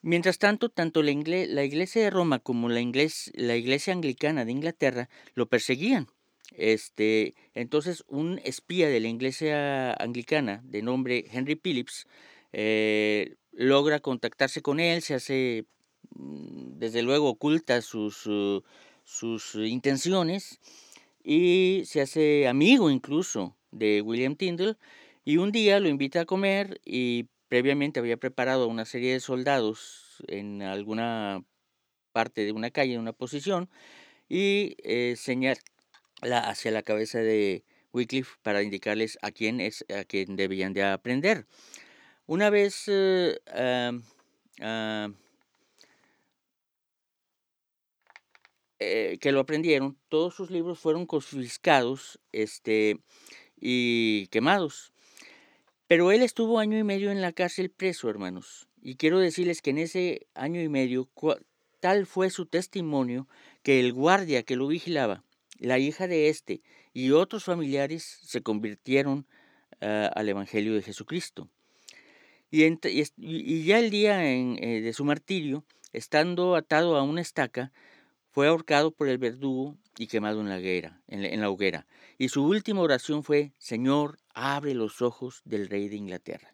Mientras 0.01 0.39
tanto, 0.39 0.69
tanto 0.69 1.03
la, 1.03 1.11
iglesia 1.11 2.01
de 2.01 2.09
Roma 2.09 2.39
como 2.39 2.67
la 2.67 2.81
iglesia 2.81 3.93
anglicana 3.93 4.43
de 4.43 4.51
Inglaterra 4.51 5.09
lo 5.35 5.47
perseguían. 5.47 6.07
Este, 6.53 7.35
entonces, 7.53 8.03
un 8.07 8.39
espía 8.43 8.89
de 8.89 8.99
la 8.99 9.07
iglesia 9.07 9.93
anglicana 9.93 10.61
de 10.65 10.81
nombre 10.81 11.25
Henry 11.31 11.55
Phillips 11.55 12.07
eh, 12.53 13.35
logra 13.51 13.99
contactarse 13.99 14.61
con 14.61 14.79
él, 14.79 15.01
se 15.01 15.15
hace 15.15 15.65
Mm, 16.15 16.79
desde 16.79 17.01
luego 17.03 17.29
oculta 17.29 17.81
sus, 17.81 18.27
sus 19.03 19.55
intenciones 19.55 20.59
y 21.23 21.83
se 21.85 22.01
hace 22.01 22.47
amigo 22.47 22.89
incluso 22.89 23.55
de 23.71 24.01
William 24.01 24.35
Tyndall 24.35 24.77
y 25.25 25.37
un 25.37 25.51
día 25.51 25.79
lo 25.79 25.89
invita 25.89 26.21
a 26.21 26.25
comer 26.25 26.81
y 26.85 27.27
previamente 27.49 27.99
había 27.99 28.17
preparado 28.17 28.67
una 28.67 28.85
serie 28.85 29.13
de 29.13 29.19
soldados 29.19 30.23
en 30.27 30.61
alguna 30.61 31.43
parte 32.13 32.45
de 32.45 32.51
una 32.51 32.71
calle, 32.71 32.95
en 32.95 33.01
una 33.01 33.13
posición, 33.13 33.69
y 34.29 34.75
eh, 34.83 35.15
señala 36.21 36.49
hacia 36.49 36.71
la 36.71 36.83
cabeza 36.83 37.19
de 37.19 37.63
Wycliffe 37.93 38.37
para 38.43 38.61
indicarles 38.63 39.17
a 39.21 39.31
quién 39.31 39.59
es 39.59 39.85
a 39.89 40.03
quién 40.03 40.35
debían 40.35 40.73
de 40.73 40.83
aprender. 40.83 41.45
Una 42.25 42.49
vez 42.49 42.83
eh, 42.87 43.39
eh, 48.79 49.17
que 49.19 49.31
lo 49.31 49.39
aprendieron, 49.39 49.97
todos 50.09 50.35
sus 50.35 50.51
libros 50.51 50.79
fueron 50.79 51.05
confiscados 51.05 52.19
este, 52.31 52.99
y 53.59 54.27
quemados. 54.27 54.91
Pero 55.87 56.11
él 56.11 56.21
estuvo 56.21 56.59
año 56.59 56.77
y 56.77 56.83
medio 56.83 57.11
en 57.11 57.21
la 57.21 57.31
cárcel 57.31 57.69
preso, 57.71 58.09
hermanos. 58.09 58.67
Y 58.81 58.95
quiero 58.95 59.19
decirles 59.19 59.61
que 59.61 59.69
en 59.69 59.77
ese 59.77 60.27
año 60.35 60.61
y 60.61 60.67
medio, 60.67 61.09
tal 61.79 62.05
fue 62.05 62.29
su 62.29 62.45
testimonio 62.45 63.27
que 63.63 63.79
el 63.79 63.93
guardia 63.93 64.43
que 64.43 64.57
lo 64.57 64.67
vigilaba, 64.67 65.23
la 65.59 65.79
hija 65.79 66.07
de 66.07 66.29
este 66.29 66.61
y 66.93 67.11
otros 67.11 67.43
familiares 67.43 68.19
se 68.23 68.41
convirtieron 68.41 69.27
ah, 69.81 70.11
al 70.15 70.29
Evangelio 70.29 70.73
de 70.73 70.81
Jesucristo. 70.81 71.49
Y, 72.49 72.63
y 73.17 73.63
ya 73.65 73.79
el 73.79 73.89
día 73.89 74.23
eh, 74.25 74.81
de 74.81 74.93
su 74.93 75.03
martirio, 75.03 75.65
estando 75.91 76.55
atado 76.55 76.95
a 76.95 77.03
una 77.03 77.21
estaca, 77.21 77.71
fue 78.29 78.47
ahorcado 78.47 78.91
por 78.91 79.09
el 79.09 79.17
verdugo 79.17 79.75
y 79.97 80.07
quemado 80.07 80.41
en 80.41 80.49
la, 80.49 80.57
hoguera, 80.57 81.01
en 81.07 81.41
la 81.41 81.49
hoguera. 81.49 81.87
Y 82.17 82.29
su 82.29 82.45
última 82.45 82.81
oración 82.81 83.23
fue, 83.23 83.51
Señor, 83.57 84.19
abre 84.33 84.75
los 84.75 85.01
ojos 85.01 85.41
del 85.43 85.67
rey 85.67 85.89
de 85.89 85.95
Inglaterra. 85.95 86.53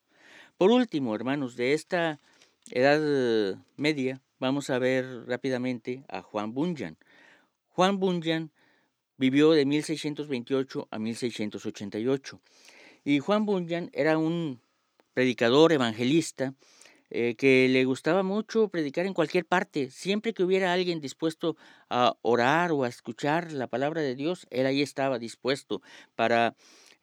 Por 0.58 0.72
último, 0.72 1.14
hermanos, 1.14 1.58
de 1.58 1.74
esta 1.74 2.20
edad 2.72 3.60
media, 3.76 4.22
vamos 4.40 4.70
a 4.70 4.80
ver 4.80 5.06
rápidamente 5.28 6.06
a 6.08 6.22
Juan 6.22 6.54
Bunyan. 6.54 6.98
Juan 7.68 8.00
Bunyan 8.00 8.52
vivió 9.24 9.52
de 9.52 9.66
1628 9.66 10.90
a 10.92 11.00
1688. 11.00 12.42
Y 13.06 13.20
Juan 13.20 13.46
Bunyan 13.46 13.90
era 13.94 14.18
un 14.18 14.60
predicador 15.14 15.72
evangelista 15.72 16.56
eh, 17.10 17.36
que 17.38 17.70
le 17.70 17.86
gustaba 17.86 18.22
mucho 18.24 18.68
predicar 18.68 19.06
en 19.06 19.14
cualquier 19.14 19.46
parte. 19.46 19.90
Siempre 19.92 20.34
que 20.34 20.44
hubiera 20.44 20.74
alguien 20.74 21.00
dispuesto 21.00 21.56
a 21.90 22.18
orar 22.22 22.74
o 22.74 22.84
a 22.84 22.90
escuchar 22.90 23.54
la 23.54 23.68
palabra 23.68 24.02
de 24.02 24.16
Dios, 24.16 24.46
él 24.50 24.66
ahí 24.66 24.82
estaba 24.82 25.20
dispuesto 25.20 25.82
para 26.16 26.58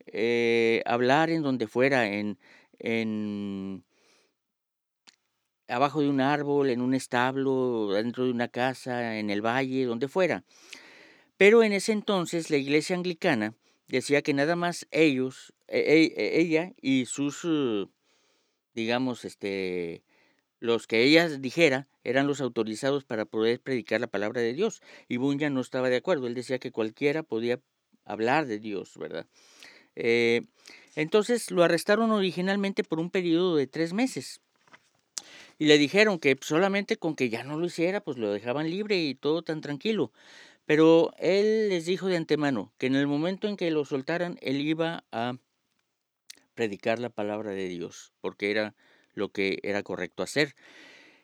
eh, 0.04 0.82
hablar 0.84 1.30
en 1.30 1.42
donde 1.42 1.68
fuera, 1.68 2.06
en, 2.06 2.38
en 2.78 3.82
abajo 5.68 6.02
de 6.02 6.10
un 6.10 6.20
árbol, 6.20 6.68
en 6.68 6.82
un 6.82 6.92
establo, 6.92 7.92
dentro 7.92 8.26
de 8.26 8.30
una 8.30 8.48
casa, 8.48 9.16
en 9.16 9.30
el 9.30 9.40
valle, 9.40 9.86
donde 9.86 10.06
fuera. 10.06 10.44
Pero 11.40 11.62
en 11.62 11.72
ese 11.72 11.92
entonces 11.92 12.50
la 12.50 12.58
iglesia 12.58 12.94
anglicana 12.94 13.54
decía 13.88 14.20
que 14.20 14.34
nada 14.34 14.56
más 14.56 14.86
ellos, 14.90 15.54
e, 15.68 16.12
e, 16.14 16.38
ella 16.38 16.74
y 16.82 17.06
sus 17.06 17.46
digamos, 18.74 19.24
este, 19.24 20.02
los 20.58 20.86
que 20.86 21.02
ella 21.02 21.30
dijera 21.30 21.88
eran 22.04 22.26
los 22.26 22.42
autorizados 22.42 23.04
para 23.04 23.24
poder 23.24 23.58
predicar 23.58 24.02
la 24.02 24.06
palabra 24.06 24.42
de 24.42 24.52
Dios. 24.52 24.82
Y 25.08 25.16
Bunyan 25.16 25.54
no 25.54 25.62
estaba 25.62 25.88
de 25.88 25.96
acuerdo. 25.96 26.26
Él 26.26 26.34
decía 26.34 26.58
que 26.58 26.72
cualquiera 26.72 27.22
podía 27.22 27.58
hablar 28.04 28.44
de 28.44 28.58
Dios, 28.58 28.98
¿verdad? 28.98 29.26
Eh, 29.96 30.42
entonces 30.94 31.50
lo 31.50 31.64
arrestaron 31.64 32.10
originalmente 32.10 32.84
por 32.84 33.00
un 33.00 33.08
periodo 33.08 33.56
de 33.56 33.66
tres 33.66 33.94
meses. 33.94 34.42
y 35.58 35.66
le 35.66 35.78
dijeron 35.78 36.18
que 36.18 36.36
solamente 36.40 36.98
con 36.98 37.14
que 37.14 37.30
ya 37.30 37.44
no 37.44 37.58
lo 37.58 37.66
hiciera, 37.66 38.00
pues 38.02 38.18
lo 38.18 38.30
dejaban 38.30 38.68
libre 38.68 38.98
y 39.02 39.14
todo 39.14 39.42
tan 39.42 39.62
tranquilo. 39.62 40.12
Pero 40.70 41.12
él 41.18 41.68
les 41.68 41.84
dijo 41.84 42.06
de 42.06 42.16
antemano 42.16 42.72
que 42.78 42.86
en 42.86 42.94
el 42.94 43.08
momento 43.08 43.48
en 43.48 43.56
que 43.56 43.72
lo 43.72 43.84
soltaran, 43.84 44.38
él 44.40 44.60
iba 44.60 45.02
a 45.10 45.36
predicar 46.54 47.00
la 47.00 47.10
palabra 47.10 47.50
de 47.50 47.66
Dios, 47.66 48.12
porque 48.20 48.52
era 48.52 48.76
lo 49.12 49.32
que 49.32 49.58
era 49.64 49.82
correcto 49.82 50.22
hacer. 50.22 50.54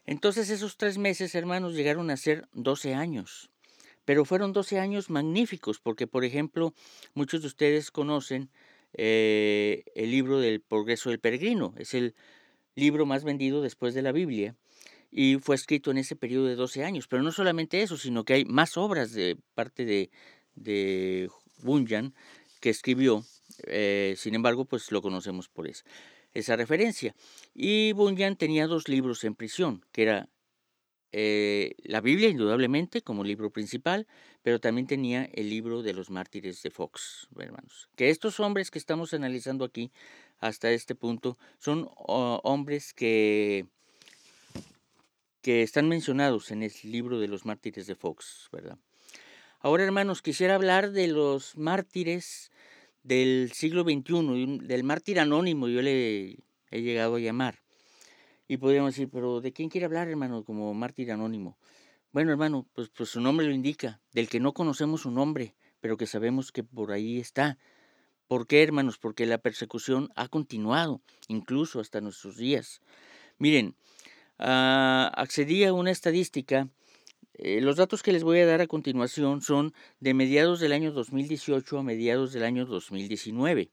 Entonces 0.04 0.50
esos 0.50 0.76
tres 0.76 0.98
meses, 0.98 1.36
hermanos, 1.36 1.76
llegaron 1.76 2.10
a 2.10 2.16
ser 2.16 2.48
12 2.54 2.94
años. 2.94 3.48
Pero 4.04 4.24
fueron 4.24 4.52
12 4.52 4.80
años 4.80 5.10
magníficos, 5.10 5.78
porque, 5.78 6.08
por 6.08 6.24
ejemplo, 6.24 6.74
muchos 7.14 7.42
de 7.42 7.46
ustedes 7.46 7.92
conocen 7.92 8.50
eh, 8.94 9.84
el 9.94 10.10
libro 10.10 10.40
del 10.40 10.60
Progreso 10.60 11.10
del 11.10 11.20
Peregrino. 11.20 11.72
Es 11.78 11.94
el 11.94 12.16
libro 12.74 13.06
más 13.06 13.22
vendido 13.22 13.62
después 13.62 13.94
de 13.94 14.02
la 14.02 14.10
Biblia 14.10 14.56
y 15.18 15.36
fue 15.36 15.54
escrito 15.54 15.90
en 15.90 15.96
ese 15.96 16.14
periodo 16.14 16.44
de 16.44 16.56
12 16.56 16.84
años. 16.84 17.08
Pero 17.08 17.22
no 17.22 17.32
solamente 17.32 17.80
eso, 17.80 17.96
sino 17.96 18.24
que 18.24 18.34
hay 18.34 18.44
más 18.44 18.76
obras 18.76 19.12
de 19.12 19.38
parte 19.54 19.86
de, 19.86 20.10
de 20.54 21.30
Bunyan 21.62 22.14
que 22.60 22.68
escribió. 22.68 23.24
Eh, 23.66 24.14
sin 24.18 24.34
embargo, 24.34 24.66
pues 24.66 24.92
lo 24.92 25.00
conocemos 25.00 25.48
por 25.48 25.68
eso 25.68 25.84
esa 26.34 26.54
referencia. 26.54 27.14
Y 27.54 27.92
Bunyan 27.92 28.36
tenía 28.36 28.66
dos 28.66 28.88
libros 28.88 29.24
en 29.24 29.34
prisión, 29.34 29.86
que 29.90 30.02
era 30.02 30.28
eh, 31.12 31.74
la 31.78 32.02
Biblia, 32.02 32.28
indudablemente, 32.28 33.00
como 33.00 33.24
libro 33.24 33.50
principal, 33.50 34.06
pero 34.42 34.60
también 34.60 34.86
tenía 34.86 35.24
el 35.32 35.48
libro 35.48 35.82
de 35.82 35.94
los 35.94 36.10
mártires 36.10 36.62
de 36.62 36.70
Fox, 36.70 37.28
hermanos. 37.38 37.88
Que 37.96 38.10
estos 38.10 38.38
hombres 38.38 38.70
que 38.70 38.78
estamos 38.78 39.14
analizando 39.14 39.64
aquí 39.64 39.90
hasta 40.38 40.70
este 40.72 40.94
punto 40.94 41.38
son 41.58 41.88
hombres 41.96 42.92
que, 42.92 43.66
que 45.46 45.62
están 45.62 45.88
mencionados 45.88 46.50
en 46.50 46.64
el 46.64 46.72
libro 46.82 47.20
de 47.20 47.28
los 47.28 47.46
mártires 47.46 47.86
de 47.86 47.94
Fox, 47.94 48.48
¿verdad? 48.50 48.80
Ahora, 49.60 49.84
hermanos, 49.84 50.20
quisiera 50.20 50.56
hablar 50.56 50.90
de 50.90 51.06
los 51.06 51.56
mártires 51.56 52.50
del 53.04 53.52
siglo 53.52 53.84
XXI, 53.84 54.58
del 54.66 54.82
mártir 54.82 55.20
anónimo, 55.20 55.68
yo 55.68 55.82
le 55.82 56.38
he 56.72 56.82
llegado 56.82 57.14
a 57.14 57.20
llamar. 57.20 57.62
Y 58.48 58.56
podríamos 58.56 58.96
decir, 58.96 59.08
pero 59.08 59.40
¿de 59.40 59.52
quién 59.52 59.68
quiere 59.68 59.84
hablar, 59.84 60.08
hermano, 60.08 60.42
como 60.42 60.74
mártir 60.74 61.12
anónimo? 61.12 61.56
Bueno, 62.10 62.32
hermano, 62.32 62.66
pues, 62.74 62.88
pues 62.88 63.10
su 63.10 63.20
nombre 63.20 63.46
lo 63.46 63.54
indica, 63.54 64.00
del 64.12 64.28
que 64.28 64.40
no 64.40 64.52
conocemos 64.52 65.02
su 65.02 65.12
nombre, 65.12 65.54
pero 65.78 65.96
que 65.96 66.08
sabemos 66.08 66.50
que 66.50 66.64
por 66.64 66.90
ahí 66.90 67.20
está. 67.20 67.56
¿Por 68.26 68.48
qué, 68.48 68.64
hermanos? 68.64 68.98
Porque 68.98 69.26
la 69.26 69.38
persecución 69.38 70.10
ha 70.16 70.26
continuado, 70.26 71.02
incluso 71.28 71.78
hasta 71.78 72.00
nuestros 72.00 72.36
días. 72.36 72.80
Miren, 73.38 73.76
uh, 74.38 75.10
accedí 75.14 75.64
a 75.64 75.72
una 75.72 75.90
estadística 75.90 76.68
eh, 77.38 77.60
los 77.60 77.76
datos 77.76 78.02
que 78.02 78.12
les 78.12 78.24
voy 78.24 78.40
a 78.40 78.46
dar 78.46 78.62
a 78.62 78.66
continuación 78.66 79.42
son 79.42 79.74
de 80.00 80.14
mediados 80.14 80.58
del 80.58 80.72
año 80.72 80.90
2018 80.92 81.78
a 81.78 81.82
mediados 81.82 82.32
del 82.32 82.44
año 82.44 82.64
2019. 82.64 83.70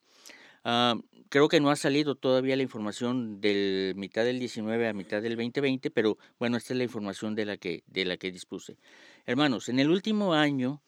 Ah, 0.65 0.95
creo 1.29 1.47
que 1.47 1.61
no 1.61 1.69
ha 1.69 1.77
salido 1.77 2.15
todavía 2.15 2.57
la 2.57 2.63
información 2.63 3.39
del 3.39 3.93
mitad 3.95 4.25
del 4.25 4.39
19 4.39 4.87
a 4.87 4.93
mitad 4.93 5.21
del 5.21 5.37
2020, 5.37 5.91
pero 5.91 6.17
bueno, 6.39 6.57
esta 6.57 6.73
es 6.73 6.77
la 6.77 6.83
información 6.83 7.35
de 7.35 7.45
la 7.45 7.57
que, 7.57 7.83
de 7.87 8.05
la 8.05 8.17
que 8.17 8.31
dispuse. 8.31 8.77
Hermanos, 9.25 9.69
en 9.69 9.79
el 9.79 9.89
último 9.89 10.33
año 10.33 10.81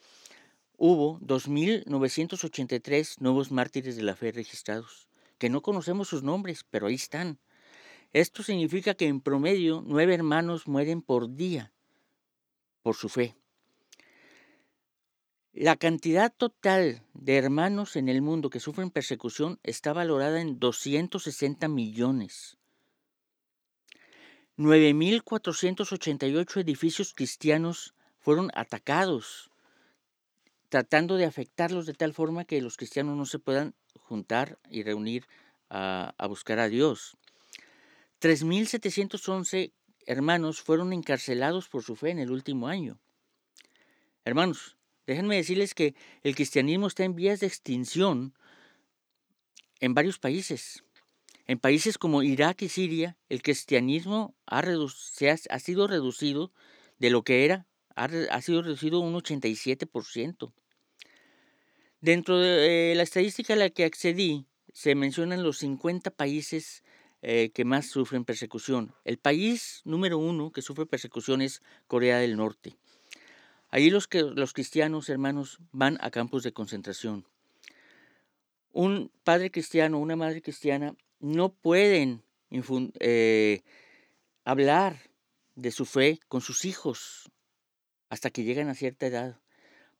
hubo 0.77 1.19
2.983 1.21 3.19
nuevos 3.19 3.51
mártires 3.51 3.95
de 3.95 4.03
la 4.03 4.15
fe 4.15 4.33
registrados, 4.33 5.07
que 5.37 5.49
no 5.49 5.61
conocemos 5.61 6.09
sus 6.09 6.23
nombres, 6.23 6.65
pero 6.69 6.87
ahí 6.87 6.95
están. 6.95 7.39
Esto 8.15 8.43
significa 8.43 8.93
que 8.93 9.07
en 9.07 9.19
promedio 9.19 9.83
nueve 9.85 10.13
hermanos 10.13 10.69
mueren 10.69 11.01
por 11.01 11.35
día 11.35 11.73
por 12.81 12.95
su 12.95 13.09
fe. 13.09 13.35
La 15.51 15.75
cantidad 15.75 16.33
total 16.33 17.03
de 17.13 17.35
hermanos 17.35 17.97
en 17.97 18.07
el 18.07 18.21
mundo 18.21 18.49
que 18.49 18.61
sufren 18.61 18.89
persecución 18.89 19.59
está 19.63 19.91
valorada 19.91 20.39
en 20.39 20.59
260 20.59 21.67
millones. 21.67 22.57
9.488 24.57 26.61
edificios 26.61 27.13
cristianos 27.13 27.95
fueron 28.21 28.49
atacados, 28.55 29.51
tratando 30.69 31.17
de 31.17 31.25
afectarlos 31.25 31.85
de 31.85 31.95
tal 31.95 32.13
forma 32.13 32.45
que 32.45 32.61
los 32.61 32.77
cristianos 32.77 33.17
no 33.17 33.25
se 33.25 33.39
puedan 33.39 33.75
juntar 33.99 34.57
y 34.69 34.83
reunir 34.83 35.27
a, 35.69 36.15
a 36.17 36.27
buscar 36.27 36.59
a 36.59 36.69
Dios. 36.69 37.17
3.711 38.21 39.73
hermanos 40.05 40.61
fueron 40.61 40.93
encarcelados 40.93 41.67
por 41.67 41.83
su 41.83 41.95
fe 41.95 42.11
en 42.11 42.19
el 42.19 42.31
último 42.31 42.67
año. 42.67 42.99
Hermanos, 44.23 44.77
déjenme 45.05 45.35
decirles 45.35 45.73
que 45.73 45.95
el 46.23 46.35
cristianismo 46.35 46.87
está 46.87 47.03
en 47.03 47.15
vías 47.15 47.39
de 47.39 47.47
extinción 47.47 48.33
en 49.79 49.93
varios 49.93 50.19
países. 50.19 50.83
En 51.47 51.59
países 51.59 51.97
como 51.97 52.23
Irak 52.23 52.63
y 52.63 52.69
Siria, 52.69 53.17
el 53.29 53.43
cristianismo 53.43 54.35
ha, 54.47 54.59
ha, 54.59 55.59
sido 55.59 55.87
reducido 55.87 56.51
de 56.97 57.09
lo 57.11 57.23
que 57.23 57.45
era, 57.45 57.67
ha, 57.95 58.05
ha 58.05 58.41
sido 58.41 58.63
reducido 58.63 58.99
un 58.99 59.13
87%. 59.13 60.53
Dentro 62.01 62.39
de 62.39 62.91
eh, 62.91 62.95
la 62.95 63.03
estadística 63.03 63.53
a 63.53 63.57
la 63.57 63.69
que 63.69 63.85
accedí, 63.85 64.47
se 64.73 64.95
mencionan 64.95 65.43
los 65.43 65.59
50 65.59 66.11
países 66.11 66.83
eh, 67.27 67.49
que 67.49 67.65
más 67.65 67.87
sufren 67.87 68.23
persecución. 68.23 68.93
El 69.03 69.17
país 69.17 69.81
número 69.83 70.19
uno 70.19 70.51
que 70.51 70.61
sufre 70.61 70.85
persecución 70.85 71.41
es 71.41 71.63
Corea 71.87 72.19
del 72.19 72.37
Norte. 72.37 72.77
Ahí 73.69 73.89
los, 73.89 74.07
que, 74.07 74.21
los 74.21 74.53
cristianos, 74.53 75.09
hermanos, 75.09 75.57
van 75.71 75.97
a 76.01 76.11
campos 76.11 76.43
de 76.43 76.53
concentración. 76.53 77.25
Un 78.73 79.11
padre 79.23 79.49
cristiano, 79.49 79.97
una 79.97 80.15
madre 80.15 80.43
cristiana, 80.43 80.95
no 81.19 81.49
pueden 81.49 82.21
eh, 82.99 83.63
hablar 84.43 84.99
de 85.55 85.71
su 85.71 85.85
fe 85.85 86.19
con 86.27 86.41
sus 86.41 86.63
hijos 86.63 87.31
hasta 88.09 88.29
que 88.29 88.43
llegan 88.43 88.69
a 88.69 88.75
cierta 88.75 89.07
edad. 89.07 89.39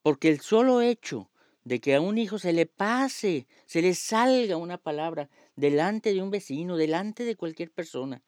Porque 0.04 0.28
el 0.28 0.38
solo 0.42 0.80
hecho 0.80 1.28
de 1.64 1.80
que 1.80 1.96
a 1.96 2.00
un 2.00 2.18
hijo 2.18 2.38
se 2.38 2.52
le 2.52 2.66
pase, 2.66 3.48
se 3.66 3.82
le 3.82 3.94
salga 3.94 4.56
una 4.56 4.78
palabra 4.78 5.28
delante 5.56 6.12
de 6.14 6.22
un 6.22 6.30
vecino, 6.30 6.76
delante 6.76 7.24
de 7.24 7.36
cualquier 7.36 7.70
persona, 7.70 8.22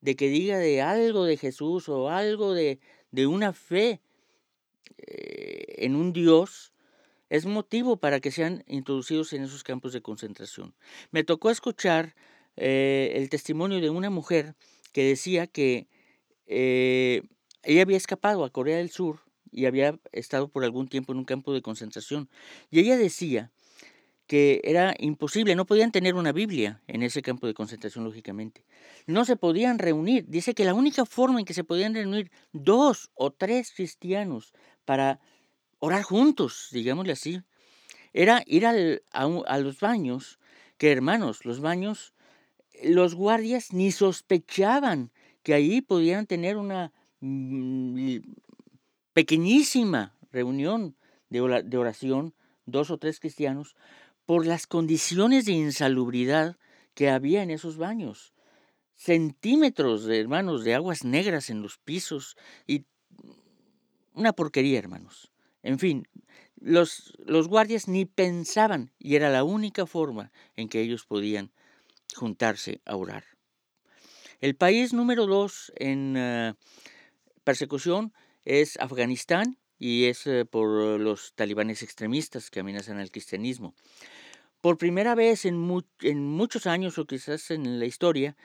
de 0.00 0.16
que 0.16 0.28
diga 0.28 0.58
de 0.58 0.82
algo 0.82 1.24
de 1.24 1.36
Jesús 1.36 1.88
o 1.88 2.10
algo 2.10 2.52
de, 2.52 2.80
de 3.10 3.26
una 3.26 3.52
fe 3.52 4.00
eh, 4.98 5.76
en 5.78 5.96
un 5.96 6.12
Dios, 6.12 6.72
es 7.28 7.46
motivo 7.46 7.96
para 7.96 8.20
que 8.20 8.30
sean 8.30 8.62
introducidos 8.66 9.32
en 9.32 9.42
esos 9.42 9.64
campos 9.64 9.92
de 9.92 10.02
concentración. 10.02 10.74
Me 11.10 11.24
tocó 11.24 11.50
escuchar 11.50 12.14
eh, 12.56 13.12
el 13.14 13.28
testimonio 13.28 13.80
de 13.80 13.90
una 13.90 14.10
mujer 14.10 14.54
que 14.92 15.04
decía 15.04 15.46
que 15.46 15.88
eh, 16.46 17.22
ella 17.62 17.82
había 17.82 17.96
escapado 17.96 18.44
a 18.44 18.50
Corea 18.50 18.76
del 18.76 18.90
Sur 18.90 19.20
y 19.50 19.66
había 19.66 19.98
estado 20.12 20.48
por 20.48 20.64
algún 20.64 20.88
tiempo 20.88 21.12
en 21.12 21.18
un 21.18 21.24
campo 21.24 21.52
de 21.52 21.62
concentración. 21.62 22.28
Y 22.70 22.80
ella 22.80 22.96
decía 22.96 23.50
que 24.26 24.60
era 24.64 24.94
imposible, 24.98 25.54
no 25.54 25.66
podían 25.66 25.92
tener 25.92 26.14
una 26.14 26.32
Biblia 26.32 26.82
en 26.88 27.02
ese 27.02 27.22
campo 27.22 27.46
de 27.46 27.54
concentración, 27.54 28.04
lógicamente. 28.04 28.64
No 29.06 29.24
se 29.24 29.36
podían 29.36 29.78
reunir. 29.78 30.26
Dice 30.26 30.54
que 30.54 30.64
la 30.64 30.74
única 30.74 31.04
forma 31.04 31.38
en 31.38 31.44
que 31.44 31.54
se 31.54 31.64
podían 31.64 31.94
reunir 31.94 32.30
dos 32.52 33.10
o 33.14 33.30
tres 33.30 33.72
cristianos 33.74 34.52
para 34.84 35.20
orar 35.78 36.02
juntos, 36.02 36.68
digámosle 36.72 37.12
así, 37.12 37.40
era 38.12 38.42
ir 38.46 38.66
al, 38.66 39.02
a, 39.12 39.58
los 39.58 39.78
baños, 39.78 40.40
que 40.78 40.90
hermanos, 40.90 41.44
los 41.44 41.60
baños, 41.60 42.14
los 42.82 43.14
guardias 43.14 43.72
ni 43.72 43.92
sospechaban 43.92 45.12
que 45.42 45.54
ahí 45.54 45.80
podían 45.80 46.26
tener 46.26 46.56
una 46.56 46.92
mm, 47.20 48.16
pequeñísima 49.12 50.16
reunión 50.32 50.96
de 51.28 51.78
oración, 51.78 52.34
dos 52.64 52.90
o 52.90 52.98
tres 52.98 53.20
cristianos, 53.20 53.76
por 54.26 54.44
las 54.44 54.66
condiciones 54.66 55.46
de 55.46 55.52
insalubridad 55.52 56.56
que 56.94 57.08
había 57.08 57.42
en 57.42 57.50
esos 57.50 57.76
baños. 57.76 58.34
Centímetros, 58.94 60.04
de, 60.04 60.20
hermanos, 60.20 60.64
de 60.64 60.74
aguas 60.74 61.04
negras 61.04 61.48
en 61.50 61.62
los 61.62 61.78
pisos 61.78 62.36
y 62.66 62.84
una 64.12 64.32
porquería, 64.32 64.78
hermanos. 64.78 65.30
En 65.62 65.78
fin, 65.78 66.08
los, 66.56 67.14
los 67.24 67.48
guardias 67.48 67.86
ni 67.88 68.04
pensaban 68.06 68.92
y 68.98 69.16
era 69.16 69.30
la 69.30 69.44
única 69.44 69.86
forma 69.86 70.32
en 70.56 70.68
que 70.68 70.80
ellos 70.80 71.04
podían 71.04 71.52
juntarse 72.14 72.80
a 72.84 72.96
orar. 72.96 73.24
El 74.40 74.56
país 74.56 74.92
número 74.92 75.26
dos 75.26 75.72
en 75.76 76.16
uh, 76.16 76.54
persecución 77.44 78.12
es 78.44 78.78
Afganistán 78.78 79.58
y 79.78 80.04
es 80.04 80.26
eh, 80.26 80.44
por 80.44 81.00
los 81.00 81.32
talibanes 81.34 81.82
extremistas 81.82 82.50
que 82.50 82.60
amenazan 82.60 82.98
al 82.98 83.10
cristianismo. 83.10 83.74
Por 84.60 84.78
primera 84.78 85.14
vez 85.14 85.44
en, 85.44 85.84
en 86.00 86.26
muchos 86.26 86.66
años 86.66 86.98
o 86.98 87.06
quizás 87.06 87.50
en 87.50 87.78
la 87.78 87.86
historia, 87.86 88.36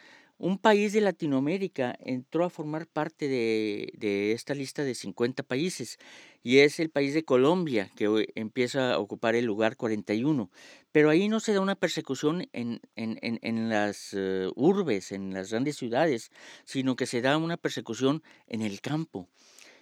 un 0.42 0.58
país 0.58 0.92
de 0.94 1.02
Latinoamérica 1.02 1.96
entró 2.00 2.46
a 2.46 2.50
formar 2.50 2.88
parte 2.88 3.28
de, 3.28 4.32
esta 4.32 4.56
lista 4.56 4.84
de 4.84 4.96
50 4.96 5.44
países 5.44 6.00
y 6.42 6.58
es 6.58 6.80
el 6.80 6.90
país 6.90 7.14
de 7.14 7.24
Colombia 7.24 7.92
que 7.96 8.32
empieza 8.34 8.94
a 8.94 8.98
ocupar 8.98 9.36
el 9.36 9.46
lugar 9.46 9.78
41. 9.78 10.50
Pero 10.92 11.12
ahí 11.12 11.30
no 11.30 11.40
se 11.40 11.54
da 11.54 11.62
una 11.62 11.76
persecución 11.76 12.50
en, 12.54 12.82
en, 12.96 13.70
las 13.70 14.16
eh, 14.18 14.50
urbes, 14.56 15.12
en 15.12 15.32
las 15.32 15.52
grandes 15.52 15.78
ciudades, 15.78 16.32
sino 16.66 16.96
que 16.96 17.06
se 17.06 17.22
da 17.22 17.38
una 17.38 17.58
persecución 17.58 18.24
en 18.48 18.64
el 18.64 18.82
campo. 18.82 19.30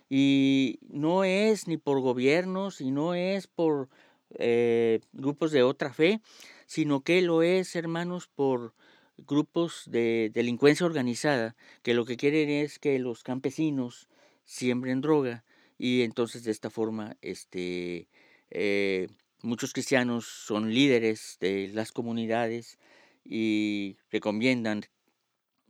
Y 0.09 0.79
no 0.89 1.23
es 1.23 1.67
ni 1.67 1.77
por 1.77 2.01
gobiernos 2.01 2.81
y 2.81 2.91
no 2.91 3.13
es 3.13 3.47
por 3.47 3.89
eh, 4.31 5.01
grupos 5.13 5.51
de 5.51 5.63
otra 5.63 5.93
fe, 5.93 6.21
sino 6.65 7.01
que 7.01 7.21
lo 7.21 7.41
es, 7.43 7.75
hermanos, 7.75 8.27
por 8.27 8.73
grupos 9.17 9.83
de 9.87 10.31
delincuencia 10.33 10.85
organizada 10.85 11.55
que 11.83 11.93
lo 11.93 12.05
que 12.05 12.17
quieren 12.17 12.49
es 12.49 12.79
que 12.79 12.99
los 12.99 13.23
campesinos 13.23 14.07
siembren 14.45 15.01
droga 15.01 15.43
y 15.77 16.03
entonces 16.03 16.43
de 16.43 16.51
esta 16.51 16.69
forma 16.69 17.17
este, 17.21 18.07
eh, 18.49 19.07
muchos 19.41 19.73
cristianos 19.73 20.25
son 20.25 20.73
líderes 20.73 21.37
de 21.39 21.69
las 21.73 21.91
comunidades 21.91 22.77
y 23.23 23.97
recomiendan 24.11 24.85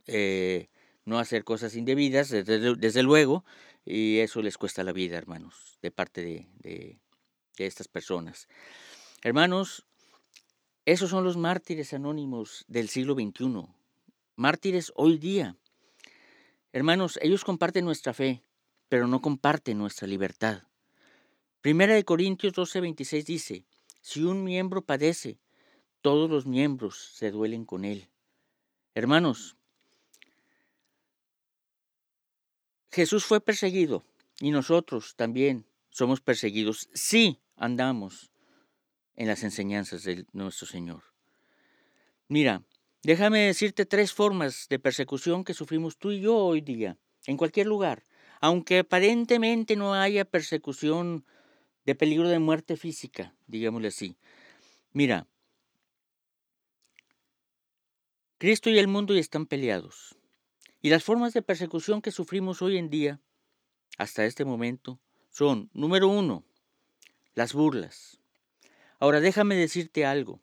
eh, 0.06 0.68
no 1.04 1.18
hacer 1.18 1.44
cosas 1.44 1.76
indebidas, 1.76 2.30
desde, 2.30 3.02
luego, 3.02 3.44
y 3.84 4.18
eso 4.18 4.42
les 4.42 4.58
cuesta 4.58 4.84
la 4.84 4.92
vida, 4.92 5.16
hermanos, 5.16 5.78
de 5.82 5.90
parte 5.90 6.22
de, 6.22 6.48
de 6.62 7.66
estas 7.66 7.88
personas. 7.88 8.48
Hermanos, 9.22 9.86
esos 10.86 11.10
son 11.10 11.24
los 11.24 11.36
mártires 11.36 11.92
anónimos 11.92 12.64
del 12.68 12.88
siglo 12.88 13.14
XXI, 13.14 13.66
mártires 14.36 14.92
hoy 14.96 15.18
día. 15.18 15.56
Hermanos, 16.72 17.18
ellos 17.22 17.44
comparten 17.44 17.84
nuestra 17.84 18.14
fe, 18.14 18.42
pero 18.88 19.06
no 19.06 19.20
comparten 19.20 19.78
nuestra 19.78 20.08
libertad. 20.08 20.62
Primera 21.60 21.94
de 21.94 22.04
Corintios 22.04 22.54
12:26 22.54 23.24
dice, 23.24 23.64
si 24.00 24.22
un 24.22 24.44
miembro 24.44 24.82
padece, 24.82 25.38
todos 26.00 26.30
los 26.30 26.46
miembros 26.46 27.12
se 27.14 27.30
duelen 27.30 27.66
con 27.66 27.84
él. 27.84 28.08
Hermanos, 28.94 29.56
Jesús 32.92 33.24
fue 33.24 33.40
perseguido 33.40 34.04
y 34.40 34.50
nosotros 34.50 35.14
también 35.16 35.66
somos 35.90 36.20
perseguidos 36.20 36.88
si 36.92 37.40
andamos 37.56 38.30
en 39.14 39.28
las 39.28 39.42
enseñanzas 39.42 40.02
de 40.04 40.26
nuestro 40.32 40.66
Señor. 40.66 41.02
Mira, 42.28 42.62
déjame 43.02 43.40
decirte 43.40 43.86
tres 43.86 44.12
formas 44.12 44.66
de 44.68 44.78
persecución 44.78 45.44
que 45.44 45.54
sufrimos 45.54 45.98
tú 45.98 46.10
y 46.10 46.20
yo 46.20 46.36
hoy 46.36 46.60
día, 46.60 46.96
en 47.26 47.36
cualquier 47.36 47.66
lugar, 47.66 48.04
aunque 48.40 48.78
aparentemente 48.78 49.76
no 49.76 49.94
haya 49.94 50.24
persecución 50.24 51.24
de 51.84 51.94
peligro 51.94 52.28
de 52.28 52.38
muerte 52.38 52.76
física, 52.76 53.34
digámosle 53.46 53.88
así. 53.88 54.16
Mira, 54.92 55.26
Cristo 58.38 58.70
y 58.70 58.78
el 58.78 58.88
mundo 58.88 59.14
ya 59.14 59.20
están 59.20 59.46
peleados. 59.46 60.16
Y 60.82 60.90
las 60.90 61.04
formas 61.04 61.34
de 61.34 61.42
persecución 61.42 62.00
que 62.00 62.10
sufrimos 62.10 62.62
hoy 62.62 62.78
en 62.78 62.88
día, 62.88 63.20
hasta 63.98 64.24
este 64.24 64.44
momento, 64.44 64.98
son, 65.30 65.70
número 65.72 66.08
uno, 66.08 66.44
las 67.34 67.52
burlas. 67.52 68.20
Ahora 68.98 69.20
déjame 69.20 69.56
decirte 69.56 70.04
algo. 70.06 70.40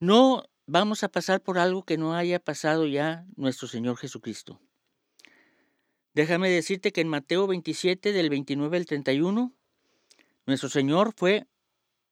No 0.00 0.44
vamos 0.66 1.04
a 1.04 1.08
pasar 1.08 1.42
por 1.42 1.58
algo 1.58 1.84
que 1.84 1.98
no 1.98 2.14
haya 2.14 2.38
pasado 2.38 2.86
ya 2.86 3.26
nuestro 3.36 3.68
Señor 3.68 3.96
Jesucristo. 3.96 4.60
Déjame 6.14 6.50
decirte 6.50 6.92
que 6.92 7.00
en 7.00 7.08
Mateo 7.08 7.46
27 7.46 8.12
del 8.12 8.30
29 8.30 8.76
al 8.76 8.86
31, 8.86 9.52
nuestro 10.46 10.68
Señor 10.68 11.14
fue 11.16 11.46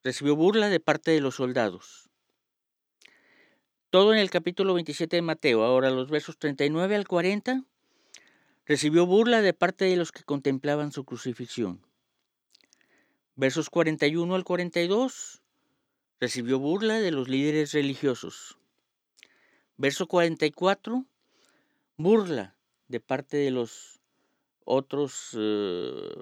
recibió 0.02 0.36
burla 0.36 0.68
de 0.68 0.80
parte 0.80 1.10
de 1.10 1.20
los 1.20 1.36
soldados. 1.36 2.09
Todo 3.90 4.12
en 4.12 4.20
el 4.20 4.30
capítulo 4.30 4.74
27 4.74 5.16
de 5.16 5.22
Mateo, 5.22 5.64
ahora 5.64 5.90
los 5.90 6.10
versos 6.10 6.38
39 6.38 6.94
al 6.94 7.08
40, 7.08 7.64
recibió 8.64 9.04
burla 9.04 9.42
de 9.42 9.52
parte 9.52 9.84
de 9.84 9.96
los 9.96 10.12
que 10.12 10.22
contemplaban 10.22 10.92
su 10.92 11.04
crucifixión. 11.04 11.84
Versos 13.34 13.68
41 13.68 14.32
al 14.36 14.44
42. 14.44 15.42
Recibió 16.20 16.60
burla 16.60 17.00
de 17.00 17.10
los 17.10 17.28
líderes 17.28 17.72
religiosos. 17.72 18.58
Verso 19.76 20.06
44. 20.06 21.04
Burla 21.96 22.54
de 22.86 23.00
parte 23.00 23.38
de 23.38 23.50
los 23.50 23.98
otros 24.64 25.30
eh, 25.36 26.14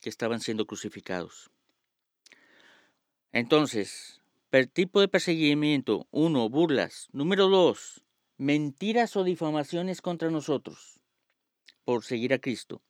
que 0.00 0.08
estaban 0.08 0.38
siendo 0.38 0.66
crucificados. 0.66 1.50
Entonces, 3.32 4.20
per 4.50 4.66
tipo 4.66 5.00
de 5.00 5.08
perseguimiento, 5.08 6.06
uno, 6.10 6.48
burlas. 6.48 7.08
Número 7.12 7.48
dos, 7.48 8.02
mentiras 8.38 9.16
o 9.16 9.24
difamaciones 9.24 10.00
contra 10.00 10.30
nosotros 10.30 11.00
por 11.84 12.04
seguir 12.04 12.34
a 12.34 12.38
Cristo. 12.38 12.82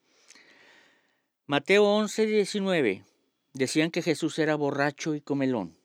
Mateo 1.47 1.85
11, 1.85 2.27
19. 2.27 3.05
Decían 3.53 3.91
que 3.91 4.03
Jesús 4.03 4.39
era 4.39 4.57
borracho 4.57 5.15
y 5.15 5.21
comelón. 5.21 5.77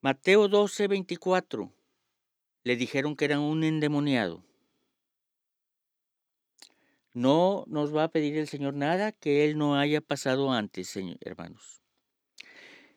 Mateo 0.00 0.48
12, 0.48 0.88
24. 0.88 1.72
Le 2.64 2.76
dijeron 2.76 3.16
que 3.16 3.26
era 3.26 3.38
un 3.38 3.62
endemoniado. 3.62 4.42
No 7.12 7.64
nos 7.66 7.94
va 7.94 8.04
a 8.04 8.10
pedir 8.10 8.36
el 8.36 8.48
Señor 8.48 8.74
nada 8.74 9.12
que 9.12 9.44
Él 9.44 9.58
no 9.58 9.76
haya 9.76 10.00
pasado 10.00 10.52
antes, 10.52 10.96
hermanos. 11.20 11.79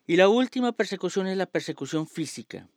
Y 0.06 0.18
la 0.18 0.28
última 0.28 0.74
persecución 0.74 1.28
es 1.28 1.38
la 1.38 1.46
persecución 1.46 2.08
física. 2.08 2.68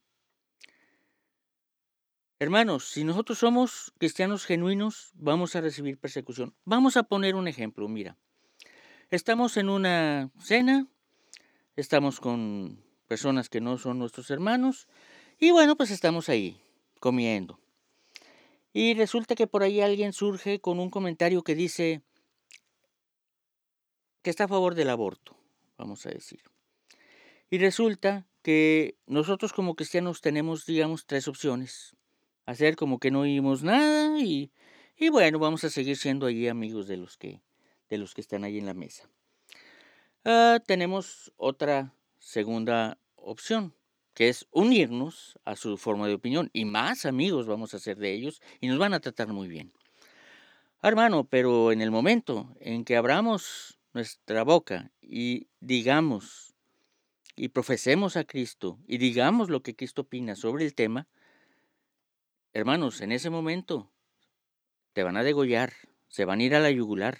Hermanos, 2.38 2.88
si 2.88 3.02
nosotros 3.02 3.38
somos 3.38 3.92
cristianos 3.98 4.44
genuinos, 4.44 5.10
vamos 5.14 5.56
a 5.56 5.60
recibir 5.60 5.98
persecución. 5.98 6.54
Vamos 6.64 6.96
a 6.96 7.02
poner 7.02 7.34
un 7.34 7.48
ejemplo, 7.48 7.88
mira. 7.88 8.16
Estamos 9.10 9.56
en 9.56 9.70
una 9.70 10.30
cena, 10.38 10.86
estamos 11.74 12.20
con 12.20 12.84
personas 13.08 13.48
que 13.48 13.60
no 13.60 13.78
son 13.78 13.98
nuestros 13.98 14.30
hermanos 14.30 14.88
y 15.38 15.50
bueno, 15.50 15.76
pues 15.76 15.90
estamos 15.90 16.28
ahí 16.28 16.60
comiendo. 17.00 17.58
Y 18.72 18.94
resulta 18.94 19.34
que 19.34 19.46
por 19.46 19.62
ahí 19.62 19.80
alguien 19.80 20.12
surge 20.12 20.60
con 20.60 20.78
un 20.78 20.90
comentario 20.90 21.42
que 21.42 21.54
dice 21.54 22.02
que 24.22 24.30
está 24.30 24.44
a 24.44 24.48
favor 24.48 24.74
del 24.74 24.90
aborto, 24.90 25.36
vamos 25.78 26.04
a 26.04 26.10
decir. 26.10 26.42
Y 27.50 27.58
resulta 27.58 28.26
que 28.42 28.96
nosotros 29.06 29.52
como 29.52 29.74
cristianos 29.74 30.20
tenemos, 30.20 30.66
digamos, 30.66 31.06
tres 31.06 31.28
opciones. 31.28 31.96
Hacer 32.44 32.76
como 32.76 32.98
que 32.98 33.10
no 33.10 33.20
oímos 33.20 33.62
nada 33.62 34.20
y, 34.20 34.52
y 34.96 35.08
bueno, 35.08 35.38
vamos 35.38 35.64
a 35.64 35.70
seguir 35.70 35.96
siendo 35.96 36.26
ahí 36.26 36.48
amigos 36.48 36.86
de 36.86 36.96
los 36.96 37.16
que 37.16 37.40
de 37.88 37.98
los 37.98 38.14
que 38.14 38.20
están 38.20 38.44
ahí 38.44 38.58
en 38.58 38.66
la 38.66 38.74
mesa. 38.74 39.08
Ah, 40.24 40.58
tenemos 40.66 41.32
otra 41.36 41.92
segunda 42.18 42.98
opción, 43.14 43.74
que 44.14 44.28
es 44.28 44.46
unirnos 44.50 45.38
a 45.44 45.56
su 45.56 45.76
forma 45.76 46.08
de 46.08 46.14
opinión 46.14 46.50
y 46.52 46.64
más 46.64 47.06
amigos 47.06 47.46
vamos 47.46 47.74
a 47.74 47.78
ser 47.78 47.98
de 47.98 48.12
ellos 48.12 48.40
y 48.60 48.68
nos 48.68 48.78
van 48.78 48.94
a 48.94 49.00
tratar 49.00 49.28
muy 49.28 49.48
bien. 49.48 49.72
Hermano, 50.82 51.24
pero 51.24 51.72
en 51.72 51.80
el 51.80 51.90
momento 51.90 52.54
en 52.60 52.84
que 52.84 52.96
abramos 52.96 53.78
nuestra 53.92 54.44
boca 54.44 54.90
y 55.00 55.48
digamos 55.60 56.54
y 57.36 57.50
profesemos 57.50 58.16
a 58.16 58.24
Cristo 58.24 58.78
y 58.88 58.98
digamos 58.98 59.50
lo 59.50 59.62
que 59.62 59.76
Cristo 59.76 60.02
opina 60.02 60.34
sobre 60.34 60.64
el 60.64 60.74
tema, 60.74 61.06
hermanos, 62.54 63.02
en 63.02 63.12
ese 63.12 63.28
momento 63.28 63.92
te 64.94 65.02
van 65.02 65.18
a 65.18 65.22
degollar, 65.22 65.74
se 66.08 66.24
van 66.24 66.40
a 66.40 66.42
ir 66.42 66.54
a 66.54 66.60
la 66.60 66.70
yugular 66.70 67.18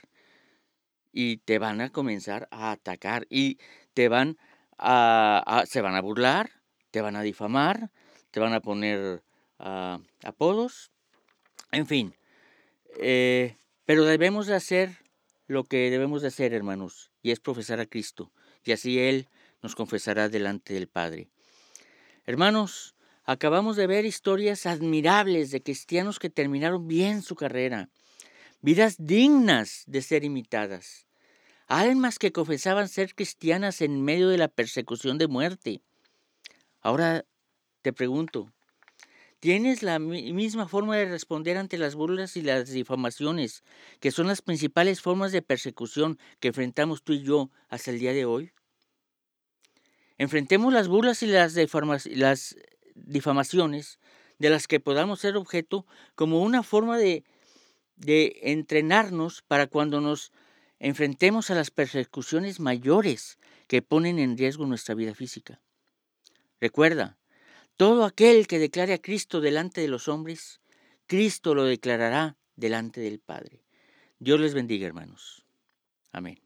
y 1.12 1.36
te 1.38 1.58
van 1.58 1.82
a 1.82 1.90
comenzar 1.90 2.48
a 2.50 2.72
atacar 2.72 3.26
y 3.28 3.58
te 3.92 4.08
van 4.08 4.38
a, 4.78 5.64
se 5.66 5.82
van 5.82 5.94
a 5.94 6.00
burlar, 6.00 6.50
te 6.90 7.02
van 7.02 7.16
a 7.16 7.22
difamar, 7.22 7.90
te 8.30 8.40
van 8.40 8.54
a 8.54 8.60
poner 8.60 9.22
ah, 9.58 9.98
apodos, 10.24 10.90
en 11.72 11.86
fin. 11.86 12.14
Eh, 12.98 13.56
pero 13.84 14.04
debemos 14.04 14.46
de 14.46 14.54
hacer 14.54 14.98
lo 15.46 15.64
que 15.64 15.90
debemos 15.90 16.22
de 16.22 16.28
hacer, 16.28 16.54
hermanos, 16.54 17.12
y 17.22 17.30
es 17.30 17.40
profesar 17.40 17.80
a 17.80 17.86
Cristo, 17.86 18.32
y 18.64 18.72
así 18.72 18.98
Él 18.98 19.28
nos 19.62 19.74
confesará 19.74 20.28
delante 20.28 20.74
del 20.74 20.88
Padre. 20.88 21.28
Hermanos, 22.24 22.94
acabamos 23.24 23.76
de 23.76 23.86
ver 23.86 24.04
historias 24.04 24.66
admirables 24.66 25.50
de 25.50 25.62
cristianos 25.62 26.18
que 26.18 26.30
terminaron 26.30 26.88
bien 26.88 27.22
su 27.22 27.34
carrera, 27.34 27.88
vidas 28.60 28.96
dignas 28.98 29.84
de 29.86 30.02
ser 30.02 30.24
imitadas 30.24 31.06
almas 31.66 32.18
que 32.18 32.32
confesaban 32.32 32.88
ser 32.88 33.14
cristianas 33.14 33.80
en 33.80 34.02
medio 34.02 34.28
de 34.28 34.38
la 34.38 34.48
persecución 34.48 35.18
de 35.18 35.26
muerte. 35.26 35.82
Ahora 36.80 37.24
te 37.82 37.92
pregunto, 37.92 38.52
Tienes 39.38 39.82
la 39.82 39.98
misma 39.98 40.66
forma 40.66 40.96
de 40.96 41.04
responder 41.04 41.58
ante 41.58 41.76
las 41.76 41.94
burlas 41.94 42.36
y 42.36 42.42
las 42.42 42.70
difamaciones, 42.70 43.62
que 44.00 44.10
son 44.10 44.26
las 44.26 44.40
principales 44.40 45.02
formas 45.02 45.30
de 45.30 45.42
persecución 45.42 46.18
que 46.40 46.48
enfrentamos 46.48 47.02
tú 47.04 47.12
y 47.12 47.22
yo 47.22 47.50
hasta 47.68 47.90
el 47.90 47.98
día 47.98 48.14
de 48.14 48.24
hoy. 48.24 48.50
Enfrentemos 50.18 50.72
las 50.72 50.88
burlas 50.88 51.22
y 51.22 51.26
las, 51.26 52.56
difamaciones 52.94 53.98
de 54.38 54.50
las 54.50 54.66
que 54.66 54.80
podamos 54.80 55.20
ser 55.20 55.36
objeto 55.36 55.86
como 56.14 56.42
una 56.42 56.62
forma 56.62 56.98
de, 56.98 57.24
de 57.96 58.38
entrenarnos 58.42 59.42
para 59.42 59.66
cuando 59.66 60.00
nos 60.00 60.32
enfrentemos 60.78 61.50
a 61.50 61.54
las 61.54 61.70
persecuciones 61.70 62.60
mayores 62.60 63.38
que 63.66 63.82
ponen 63.82 64.18
en 64.18 64.36
riesgo 64.36 64.66
nuestra 64.66 64.94
vida 64.94 65.14
física. 65.14 65.60
Recuerda, 66.60 67.18
todo 67.76 68.04
aquel 68.04 68.46
que 68.46 68.58
declare 68.58 68.94
a 68.94 69.02
Cristo 69.02 69.40
delante 69.40 69.82
de 69.82 69.88
los 69.88 70.08
hombres, 70.08 70.60
Cristo 71.06 71.54
lo 71.54 71.64
declarará 71.64 72.36
delante 72.56 73.00
del 73.00 73.20
Padre. 73.20 73.62
Dios 74.18 74.40
les 74.40 74.54
bendiga, 74.54 74.86
hermanos. 74.86 75.44
Amén. 76.12 76.45